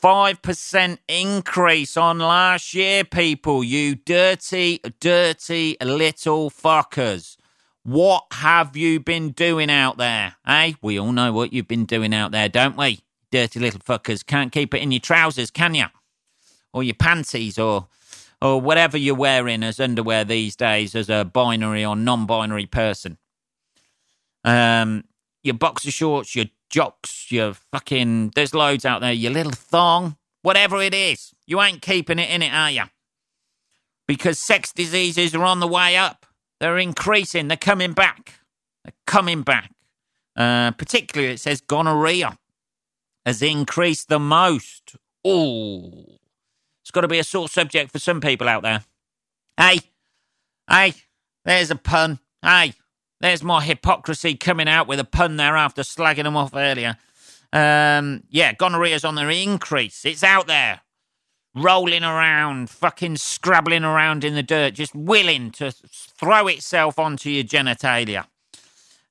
5% 0.03 0.99
increase 1.09 1.97
on 1.97 2.19
last 2.19 2.75
year, 2.75 3.05
people. 3.05 3.63
You 3.63 3.95
dirty, 3.95 4.81
dirty 5.01 5.77
little 5.81 6.51
fuckers. 6.51 7.37
What 7.85 8.25
have 8.33 8.77
you 8.77 9.01
been 9.01 9.31
doing 9.31 9.71
out 9.71 9.99
there? 9.99 10.37
Eh? 10.47 10.75
We 10.83 10.99
all 10.99 11.13
know 11.13 11.33
what 11.33 11.53
you've 11.53 11.69
been 11.69 11.85
doing 11.85 12.15
out 12.15 12.33
there, 12.33 12.49
don't 12.49 12.77
we? 12.77 13.01
dirty 13.33 13.59
little 13.59 13.81
fuckers. 13.81 14.25
Can't 14.25 14.53
keep 14.53 14.73
it 14.75 14.83
in 14.83 14.93
your 14.93 15.01
trousers, 15.01 15.51
can 15.51 15.75
you? 15.75 15.87
Or 16.73 16.85
your 16.85 16.95
panties, 16.95 17.59
or 17.59 17.89
or 18.41 18.61
whatever 18.61 18.97
you're 18.97 19.15
wearing 19.15 19.63
as 19.63 19.81
underwear 19.81 20.25
these 20.25 20.55
days 20.55 20.95
as 20.95 21.09
a 21.09 21.25
binary 21.25 21.85
or 21.85 21.95
non-binary 21.97 22.67
person. 22.67 23.19
Um, 24.45 25.05
your 25.45 25.55
boxer 25.55 25.93
shorts, 25.93 26.35
your 26.35 26.47
jocks, 26.73 27.31
your 27.31 27.55
fucking. 27.55 28.33
There's 28.35 28.55
loads 28.55 28.85
out 28.85 29.01
there. 29.01 29.13
Your 29.13 29.31
little 29.31 29.53
thong, 29.53 30.17
whatever 30.43 30.83
it 30.83 30.95
is, 30.95 31.33
you 31.47 31.61
ain't 31.61 31.83
keeping 31.83 32.19
it 32.19 32.29
in 32.29 32.43
it, 32.43 32.53
are 32.53 32.71
you? 32.71 32.85
Because 34.09 34.41
sex 34.41 34.73
diseases 34.73 35.35
are 35.37 35.45
on 35.45 35.61
the 35.61 35.69
way 35.69 35.97
up. 35.97 36.27
They're 36.59 36.79
increasing. 36.79 37.47
They're 37.47 37.57
coming 37.57 37.93
back. 37.93 38.41
They're 38.85 38.95
coming 39.07 39.43
back. 39.43 39.71
Uh, 40.35 40.73
particularly, 40.73 41.35
it 41.35 41.41
says 41.41 41.61
gonorrhea 41.61 42.37
has 43.25 43.43
increased 43.43 44.09
the 44.09 44.19
most. 44.19 44.97
Oh, 45.25 46.19
it's 46.83 46.91
got 46.91 47.03
to 47.03 47.09
be 47.09 47.19
a 47.19 47.25
sore 47.25 47.49
subject 47.49 47.93
for 47.93 47.99
some 47.99 48.21
people 48.21 48.49
out 48.49 48.63
there. 48.63 48.85
Hey, 49.57 49.81
hey, 50.69 50.95
there's 51.45 51.71
a 51.71 51.77
pun. 51.77 52.19
Hey, 52.43 52.73
there's 53.23 53.43
my 53.43 53.63
hypocrisy 53.63 54.35
coming 54.35 54.69
out 54.69 54.89
with 54.89 55.01
a 55.01 55.05
pun 55.05 55.37
there 55.37 55.57
after 55.57 55.83
slagging 55.83 56.25
them 56.25 56.37
off 56.37 56.55
earlier. 56.55 56.97
Um, 57.53 58.25
yeah, 58.29 58.53
gonorrhea's 58.53 59.05
on 59.05 59.15
the 59.15 59.29
increase. 59.29 60.05
It's 60.05 60.25
out 60.25 60.49
there, 60.49 60.81
rolling 61.55 62.03
around, 62.03 62.69
fucking 62.69 63.17
scrabbling 63.17 63.85
around 63.85 64.25
in 64.25 64.35
the 64.35 64.43
dirt, 64.43 64.75
just 64.75 64.95
willing 64.95 65.53
to 65.53 65.71
throw 65.71 66.49
itself 66.49 66.99
onto 66.99 67.31
your 67.31 67.45
genitalia 67.45 68.27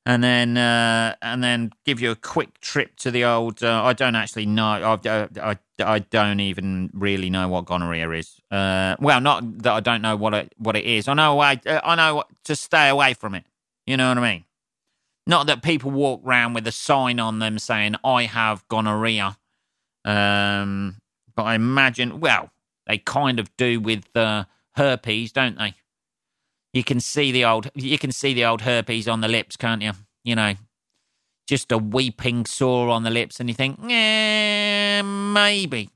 and 0.06 0.24
then 0.24 0.58
uh, 0.58 1.16
and 1.22 1.44
then 1.44 1.72
give 1.86 2.02
you 2.02 2.12
a 2.12 2.16
quick 2.16 2.60
trip 2.60 2.96
to 2.98 3.12
the 3.12 3.24
old. 3.24 3.64
Uh, 3.64 3.84
I 3.84 3.94
don't 3.94 4.16
actually 4.16 4.46
know. 4.46 5.00
I, 5.06 5.28
I, 5.42 5.58
I 5.80 6.00
don't 6.00 6.40
even 6.40 6.90
really 6.94 7.30
know 7.30 7.48
what 7.48 7.66
gonorrhea 7.66 8.10
is. 8.12 8.42
Uh, 8.50 8.96
well, 9.00 9.22
not 9.22 9.60
that 9.60 9.74
I 9.74 9.80
don't 9.80 10.02
know 10.02 10.16
what 10.16 10.34
it 10.34 10.54
what 10.58 10.76
it 10.76 10.86
is. 10.86 11.08
I 11.08 11.14
know 11.14 11.40
I 11.40 11.60
uh, 11.66 11.82
I 11.84 11.96
know 11.96 12.24
to 12.46 12.56
stay 12.56 12.90
away 12.90 13.14
from 13.14 13.36
it. 13.36 13.46
You 13.86 13.98
know 13.98 14.10
what 14.10 14.18
I 14.18 14.34
mean? 14.34 14.46
Not 15.28 15.48
that 15.48 15.62
people 15.62 15.92
walk 15.92 16.22
around 16.26 16.54
with 16.54 16.68
a 16.68 16.72
sign 16.72 17.20
on 17.20 17.40
them 17.40 17.60
saying 17.60 17.96
I 18.04 18.24
have 18.24 18.68
gonorrhea. 18.68 19.38
Um, 20.04 20.98
but 21.36 21.44
I 21.44 21.56
imagine 21.56 22.20
well 22.20 22.50
they 22.88 22.98
kind 22.98 23.40
of 23.40 23.56
do 23.56 23.80
with 23.80 24.06
uh, 24.16 24.46
herpes, 24.76 25.32
don't 25.32 25.58
they? 25.58 25.76
You 26.74 26.84
can 26.84 27.00
see 27.00 27.32
the 27.32 27.46
old 27.46 27.70
you 27.76 27.98
can 27.98 28.12
see 28.12 28.34
the 28.34 28.46
old 28.46 28.62
herpes 28.62 29.08
on 29.08 29.22
the 29.22 29.28
lips, 29.28 29.58
can't 29.58 29.82
you? 29.82 29.92
You 30.24 30.36
know, 30.36 30.56
just 31.48 31.72
a 31.72 31.78
weeping 31.78 32.46
sore 32.46 32.90
on 32.90 33.04
the 33.04 33.10
lips, 33.10 33.40
and 33.40 33.50
you 33.50 33.56
think, 33.56 33.80
yeah, 33.88 35.02
maybe, 35.02 35.90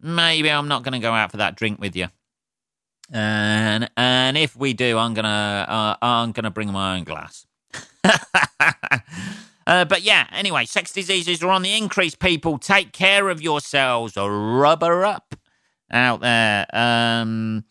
maybe 0.00 0.50
I'm 0.50 0.68
not 0.68 0.84
going 0.84 0.92
to 0.92 0.98
go 0.98 1.12
out 1.12 1.30
for 1.30 1.36
that 1.36 1.56
drink 1.56 1.80
with 1.80 1.94
you. 1.94 2.08
And 3.12 3.88
and 3.96 4.36
if 4.36 4.56
we 4.56 4.72
do, 4.72 4.98
I'm 4.98 5.14
gonna 5.14 5.66
uh, 5.68 5.96
I'm 6.02 6.32
gonna 6.32 6.50
bring 6.50 6.72
my 6.72 6.96
own 6.96 7.04
glass. 7.04 7.46
uh, 9.66 9.84
but 9.84 10.02
yeah, 10.02 10.26
anyway, 10.32 10.64
sex 10.64 10.92
diseases 10.92 11.42
are 11.42 11.50
on 11.50 11.62
the 11.62 11.76
increase. 11.76 12.14
People, 12.14 12.58
take 12.58 12.92
care 12.92 13.28
of 13.28 13.40
yourselves. 13.40 14.16
Rubber 14.16 15.04
up. 15.04 15.36
out 15.90 16.20
there. 16.20 16.66
Um, 16.72 17.64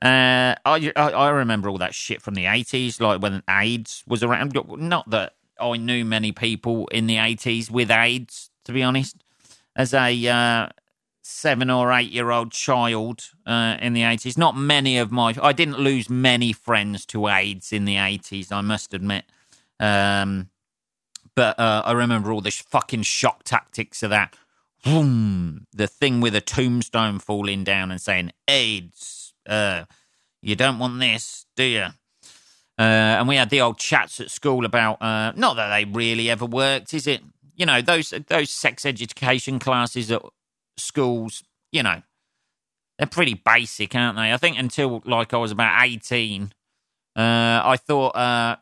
uh, 0.00 0.54
I, 0.64 0.92
I, 0.96 1.28
remember 1.30 1.68
all 1.68 1.78
that 1.78 1.92
shit 1.94 2.22
from 2.22 2.34
the 2.34 2.46
eighties, 2.46 3.00
like 3.00 3.20
when 3.20 3.42
AIDS 3.50 4.04
was 4.06 4.22
around. 4.22 4.56
Not 4.76 5.10
that 5.10 5.32
I 5.60 5.76
knew 5.76 6.04
many 6.04 6.30
people 6.30 6.86
in 6.88 7.08
the 7.08 7.18
eighties 7.18 7.68
with 7.68 7.90
AIDS, 7.90 8.50
to 8.64 8.72
be 8.72 8.84
honest. 8.84 9.16
As 9.74 9.92
a 9.94 10.28
uh, 10.28 10.68
seven 11.28 11.68
or 11.68 11.92
eight 11.92 12.10
year 12.10 12.30
old 12.30 12.52
child 12.52 13.30
uh, 13.46 13.76
in 13.80 13.92
the 13.92 14.02
eighties, 14.02 14.38
not 14.38 14.56
many 14.56 14.98
of 14.98 15.12
my 15.12 15.34
I 15.42 15.52
didn't 15.52 15.78
lose 15.78 16.08
many 16.08 16.52
friends 16.52 17.04
to 17.06 17.28
AIDS 17.28 17.72
in 17.72 17.84
the 17.84 17.98
eighties. 17.98 18.50
I 18.50 18.62
must 18.62 18.94
admit. 18.94 19.24
Um, 19.78 20.48
but 21.34 21.58
uh, 21.58 21.82
I 21.84 21.92
remember 21.92 22.32
all 22.32 22.40
the 22.40 22.50
fucking 22.50 23.02
shock 23.02 23.44
tactics 23.44 24.02
of 24.02 24.10
that. 24.10 24.34
Boom, 24.84 25.66
the 25.72 25.86
thing 25.86 26.20
with 26.20 26.34
a 26.34 26.40
tombstone 26.40 27.18
falling 27.18 27.62
down 27.62 27.90
and 27.90 28.00
saying 28.00 28.32
AIDS 28.48 29.34
uh, 29.46 29.84
you 30.40 30.56
don't 30.56 30.78
want 30.78 30.98
this, 30.98 31.46
do 31.56 31.64
you? 31.64 31.86
Uh, 32.78 33.16
and 33.18 33.26
we 33.26 33.36
had 33.36 33.50
the 33.50 33.60
old 33.60 33.78
chats 33.78 34.20
at 34.20 34.30
school 34.30 34.64
about 34.64 35.02
uh, 35.02 35.32
not 35.34 35.56
that 35.56 35.68
they 35.68 35.84
really 35.84 36.30
ever 36.30 36.46
worked, 36.46 36.94
is 36.94 37.06
it? 37.06 37.20
You 37.56 37.66
know 37.66 37.82
those 37.82 38.14
those 38.28 38.50
sex 38.50 38.86
education 38.86 39.58
classes 39.58 40.12
at 40.12 40.22
schools. 40.78 41.42
You 41.72 41.82
know 41.82 42.02
they're 42.98 43.06
pretty 43.06 43.34
basic, 43.34 43.94
aren't 43.94 44.16
they? 44.16 44.32
I 44.32 44.36
think 44.36 44.58
until 44.58 45.02
like 45.04 45.34
I 45.34 45.36
was 45.36 45.52
about 45.52 45.84
eighteen, 45.84 46.52
uh, 47.16 47.60
I 47.64 47.76
thought 47.76 48.16
uh, 48.16 48.56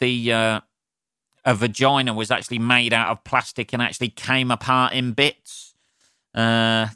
the 0.00 0.32
uh, 0.32 0.60
a 1.44 1.54
vagina 1.54 2.14
was 2.14 2.30
actually 2.30 2.58
made 2.58 2.92
out 2.92 3.08
of 3.08 3.24
plastic 3.24 3.72
and 3.72 3.82
actually 3.82 4.10
came 4.10 4.50
apart 4.50 4.92
in 4.92 5.12
bits. 5.12 5.74
Uh, 6.34 6.88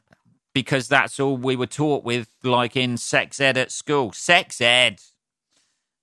because 0.54 0.88
that's 0.88 1.18
all 1.18 1.36
we 1.36 1.56
were 1.56 1.66
taught 1.66 2.04
with, 2.04 2.28
like 2.42 2.76
in 2.76 2.96
sex 2.96 3.40
ed 3.40 3.56
at 3.56 3.72
school. 3.72 4.12
Sex 4.12 4.60
ed. 4.60 5.00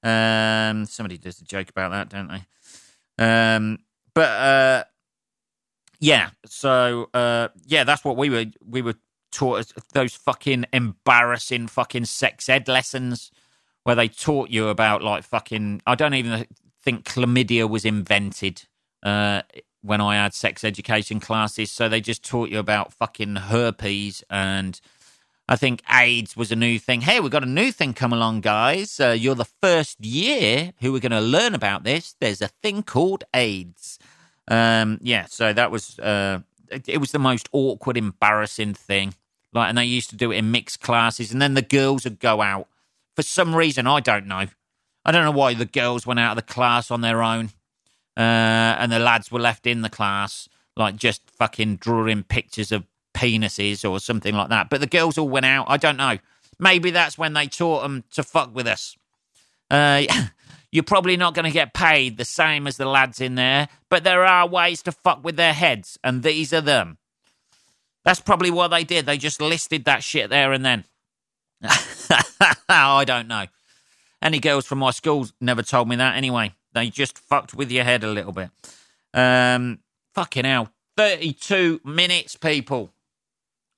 Um, 0.01 0.85
somebody 0.85 1.17
does 1.17 1.39
a 1.39 1.43
joke 1.43 1.69
about 1.69 1.91
that, 1.91 2.09
don't 2.09 2.29
they? 2.29 3.23
Um, 3.23 3.79
but 4.13 4.29
uh, 4.29 4.83
yeah, 5.99 6.29
so 6.45 7.09
uh, 7.13 7.49
yeah, 7.65 7.83
that's 7.83 8.03
what 8.03 8.17
we 8.17 8.29
were 8.29 8.45
we 8.65 8.81
were 8.81 8.95
taught 9.31 9.71
those 9.93 10.15
fucking 10.15 10.65
embarrassing 10.73 11.67
fucking 11.67 12.05
sex 12.05 12.49
ed 12.49 12.67
lessons 12.67 13.31
where 13.83 13.95
they 13.95 14.07
taught 14.07 14.49
you 14.49 14.67
about 14.67 15.03
like 15.03 15.23
fucking. 15.23 15.81
I 15.85 15.95
don't 15.95 16.13
even 16.13 16.45
think 16.83 17.05
chlamydia 17.05 17.69
was 17.69 17.85
invented. 17.85 18.63
Uh, 19.03 19.43
when 19.81 20.01
I 20.01 20.15
had 20.15 20.33
sex 20.33 20.63
education 20.63 21.19
classes. 21.19 21.71
So 21.71 21.87
they 21.87 22.01
just 22.01 22.23
taught 22.23 22.49
you 22.49 22.59
about 22.59 22.93
fucking 22.93 23.35
herpes 23.35 24.23
and. 24.29 24.79
I 25.51 25.55
think 25.55 25.81
AIDS 25.89 26.37
was 26.37 26.51
a 26.51 26.55
new 26.55 26.77
thing. 26.77 27.01
Hey, 27.01 27.19
we've 27.19 27.31
got 27.31 27.41
a 27.41 27.47
new 27.47 27.71
thing 27.71 27.95
come 27.95 28.13
along, 28.13 28.41
guys. 28.41 28.99
Uh, 28.99 29.15
you're 29.17 29.33
the 29.33 29.45
first 29.45 29.99
year 29.99 30.73
who 30.79 30.95
are 30.95 30.99
going 30.99 31.11
to 31.11 31.19
learn 31.19 31.55
about 31.55 31.83
this. 31.83 32.15
There's 32.19 32.43
a 32.43 32.49
thing 32.49 32.83
called 32.83 33.23
AIDS. 33.33 33.97
Um, 34.49 34.99
yeah, 35.01 35.25
so 35.25 35.53
that 35.53 35.71
was 35.71 35.97
uh, 35.99 36.39
it, 36.69 36.89
it 36.89 36.97
was 36.97 37.11
the 37.11 37.19
most 37.19 37.47
awkward, 37.53 37.97
embarrassing 37.97 38.73
thing. 38.73 39.13
Like, 39.53 39.69
and 39.69 39.77
they 39.77 39.85
used 39.85 40.09
to 40.11 40.15
do 40.15 40.31
it 40.31 40.37
in 40.37 40.51
mixed 40.51 40.81
classes, 40.81 41.31
and 41.31 41.41
then 41.41 41.53
the 41.53 41.61
girls 41.61 42.03
would 42.03 42.19
go 42.19 42.41
out 42.41 42.67
for 43.15 43.21
some 43.21 43.55
reason. 43.55 43.87
I 43.87 43.99
don't 43.99 44.27
know. 44.27 44.47
I 45.05 45.11
don't 45.11 45.23
know 45.23 45.31
why 45.31 45.53
the 45.53 45.65
girls 45.65 46.05
went 46.05 46.19
out 46.19 46.37
of 46.37 46.45
the 46.45 46.53
class 46.53 46.91
on 46.91 47.01
their 47.01 47.23
own 47.23 47.51
uh, 48.19 48.75
and 48.77 48.91
the 48.91 48.99
lads 48.99 49.31
were 49.31 49.39
left 49.39 49.65
in 49.65 49.81
the 49.81 49.89
class, 49.89 50.49
like 50.75 50.97
just 50.97 51.21
fucking 51.31 51.77
drawing 51.77 52.23
pictures 52.23 52.71
of 52.73 52.85
penises 53.13 53.89
or 53.89 53.97
something 53.99 54.35
like 54.35 54.49
that. 54.49 54.69
But 54.69 54.81
the 54.81 54.87
girls 54.87 55.17
all 55.17 55.29
went 55.29 55.45
out. 55.45 55.67
I 55.69 55.77
don't 55.77 55.95
know. 55.95 56.17
Maybe 56.59 56.91
that's 56.91 57.17
when 57.17 57.33
they 57.33 57.47
taught 57.47 57.83
them 57.83 58.03
to 58.11 58.23
fuck 58.23 58.53
with 58.53 58.67
us. 58.67 58.97
Uh, 59.71 60.03
you're 60.71 60.83
probably 60.83 61.17
not 61.17 61.33
going 61.33 61.45
to 61.45 61.51
get 61.51 61.73
paid 61.73 62.17
the 62.17 62.25
same 62.25 62.67
as 62.67 62.77
the 62.77 62.85
lads 62.85 63.19
in 63.19 63.35
there, 63.35 63.69
but 63.89 64.03
there 64.03 64.25
are 64.25 64.47
ways 64.47 64.81
to 64.83 64.91
fuck 64.91 65.23
with 65.23 65.35
their 65.35 65.53
heads, 65.53 65.97
and 66.03 66.23
these 66.23 66.53
are 66.53 66.61
them. 66.61 66.97
That's 68.05 68.19
probably 68.19 68.51
what 68.51 68.69
they 68.69 68.83
did. 68.83 69.05
They 69.05 69.17
just 69.17 69.41
listed 69.41 69.85
that 69.85 70.03
shit 70.03 70.29
there 70.29 70.51
and 70.53 70.65
then. 70.65 70.85
I 72.69 73.03
don't 73.05 73.27
know. 73.27 73.45
Any 74.21 74.39
girls 74.39 74.65
from 74.65 74.79
my 74.79 74.91
school 74.91 75.27
never 75.41 75.63
told 75.63 75.87
me 75.87 75.95
that 75.97 76.15
anyway. 76.15 76.53
They 76.73 76.89
just 76.89 77.17
fucked 77.17 77.53
with 77.53 77.71
your 77.71 77.83
head 77.83 78.03
a 78.03 78.11
little 78.11 78.31
bit. 78.31 78.49
Um, 79.13 79.79
fucking 80.13 80.45
hell. 80.45 80.69
32 80.97 81.81
minutes, 81.83 82.35
people. 82.35 82.91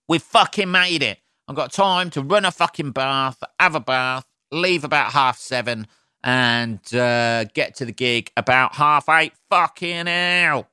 We've 0.08 0.22
fucking 0.22 0.70
made 0.70 1.04
it. 1.04 1.20
I've 1.48 1.56
got 1.56 1.72
time 1.72 2.10
to 2.12 2.22
run 2.22 2.46
a 2.46 2.52
fucking 2.52 2.92
bath, 2.92 3.44
have 3.60 3.76
a 3.76 3.80
bath, 3.80 4.26
leave 4.52 4.84
about 4.84 5.12
half 5.12 5.38
seven, 5.38 5.88
and 6.24 6.80
uh, 6.94 7.46
get 7.46 7.76
to 7.76 7.86
the 7.86 7.92
gig 7.92 8.32
about 8.38 8.76
half 8.76 9.10
eight. 9.10 9.34
Fucking 9.50 10.08
hell. 10.08 10.68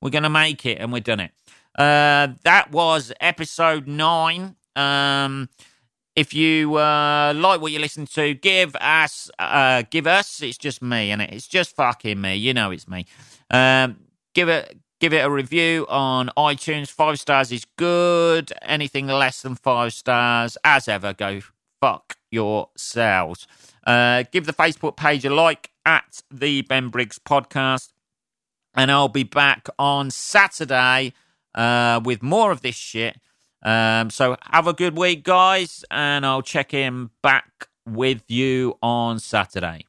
We're 0.00 0.10
going 0.10 0.22
to 0.22 0.30
make 0.30 0.64
it, 0.64 0.78
and 0.78 0.92
we've 0.92 1.04
done 1.04 1.20
it. 1.20 1.32
Uh, 1.74 2.28
that 2.44 2.70
was 2.70 3.12
episode 3.20 3.86
nine. 3.86 4.56
Um, 4.76 5.48
if 6.16 6.34
you 6.34 6.76
uh, 6.76 7.32
like 7.36 7.60
what 7.60 7.70
you 7.70 7.78
listen 7.78 8.06
to, 8.06 8.34
give 8.34 8.74
us, 8.76 9.30
uh, 9.38 9.84
give 9.90 10.06
us. 10.06 10.42
It's 10.42 10.58
just 10.58 10.82
me, 10.82 11.10
and 11.10 11.22
it? 11.22 11.32
it's 11.32 11.46
just 11.46 11.76
fucking 11.76 12.20
me. 12.20 12.34
You 12.36 12.54
know, 12.54 12.70
it's 12.70 12.88
me. 12.88 13.06
Um, 13.50 14.00
give 14.34 14.48
it, 14.48 14.78
give 15.00 15.12
it 15.12 15.24
a 15.24 15.30
review 15.30 15.86
on 15.88 16.30
iTunes. 16.36 16.88
Five 16.88 17.20
stars 17.20 17.52
is 17.52 17.64
good. 17.76 18.52
Anything 18.62 19.06
less 19.06 19.42
than 19.42 19.54
five 19.54 19.92
stars, 19.92 20.58
as 20.64 20.88
ever, 20.88 21.12
go 21.12 21.40
fuck 21.80 22.16
yourselves. 22.30 23.46
Uh, 23.88 24.24
give 24.30 24.44
the 24.44 24.52
Facebook 24.52 24.98
page 24.98 25.24
a 25.24 25.30
like 25.30 25.70
at 25.86 26.22
the 26.30 26.60
Ben 26.60 26.90
Briggs 26.90 27.18
podcast, 27.18 27.94
and 28.74 28.92
I'll 28.92 29.08
be 29.08 29.22
back 29.22 29.66
on 29.78 30.10
Saturday 30.10 31.14
uh, 31.54 31.98
with 32.04 32.22
more 32.22 32.52
of 32.52 32.60
this 32.60 32.74
shit. 32.74 33.16
Um, 33.62 34.10
so 34.10 34.36
have 34.42 34.66
a 34.66 34.74
good 34.74 34.98
week, 34.98 35.24
guys, 35.24 35.86
and 35.90 36.26
I'll 36.26 36.42
check 36.42 36.74
in 36.74 37.08
back 37.22 37.68
with 37.86 38.22
you 38.28 38.76
on 38.82 39.20
Saturday. 39.20 39.87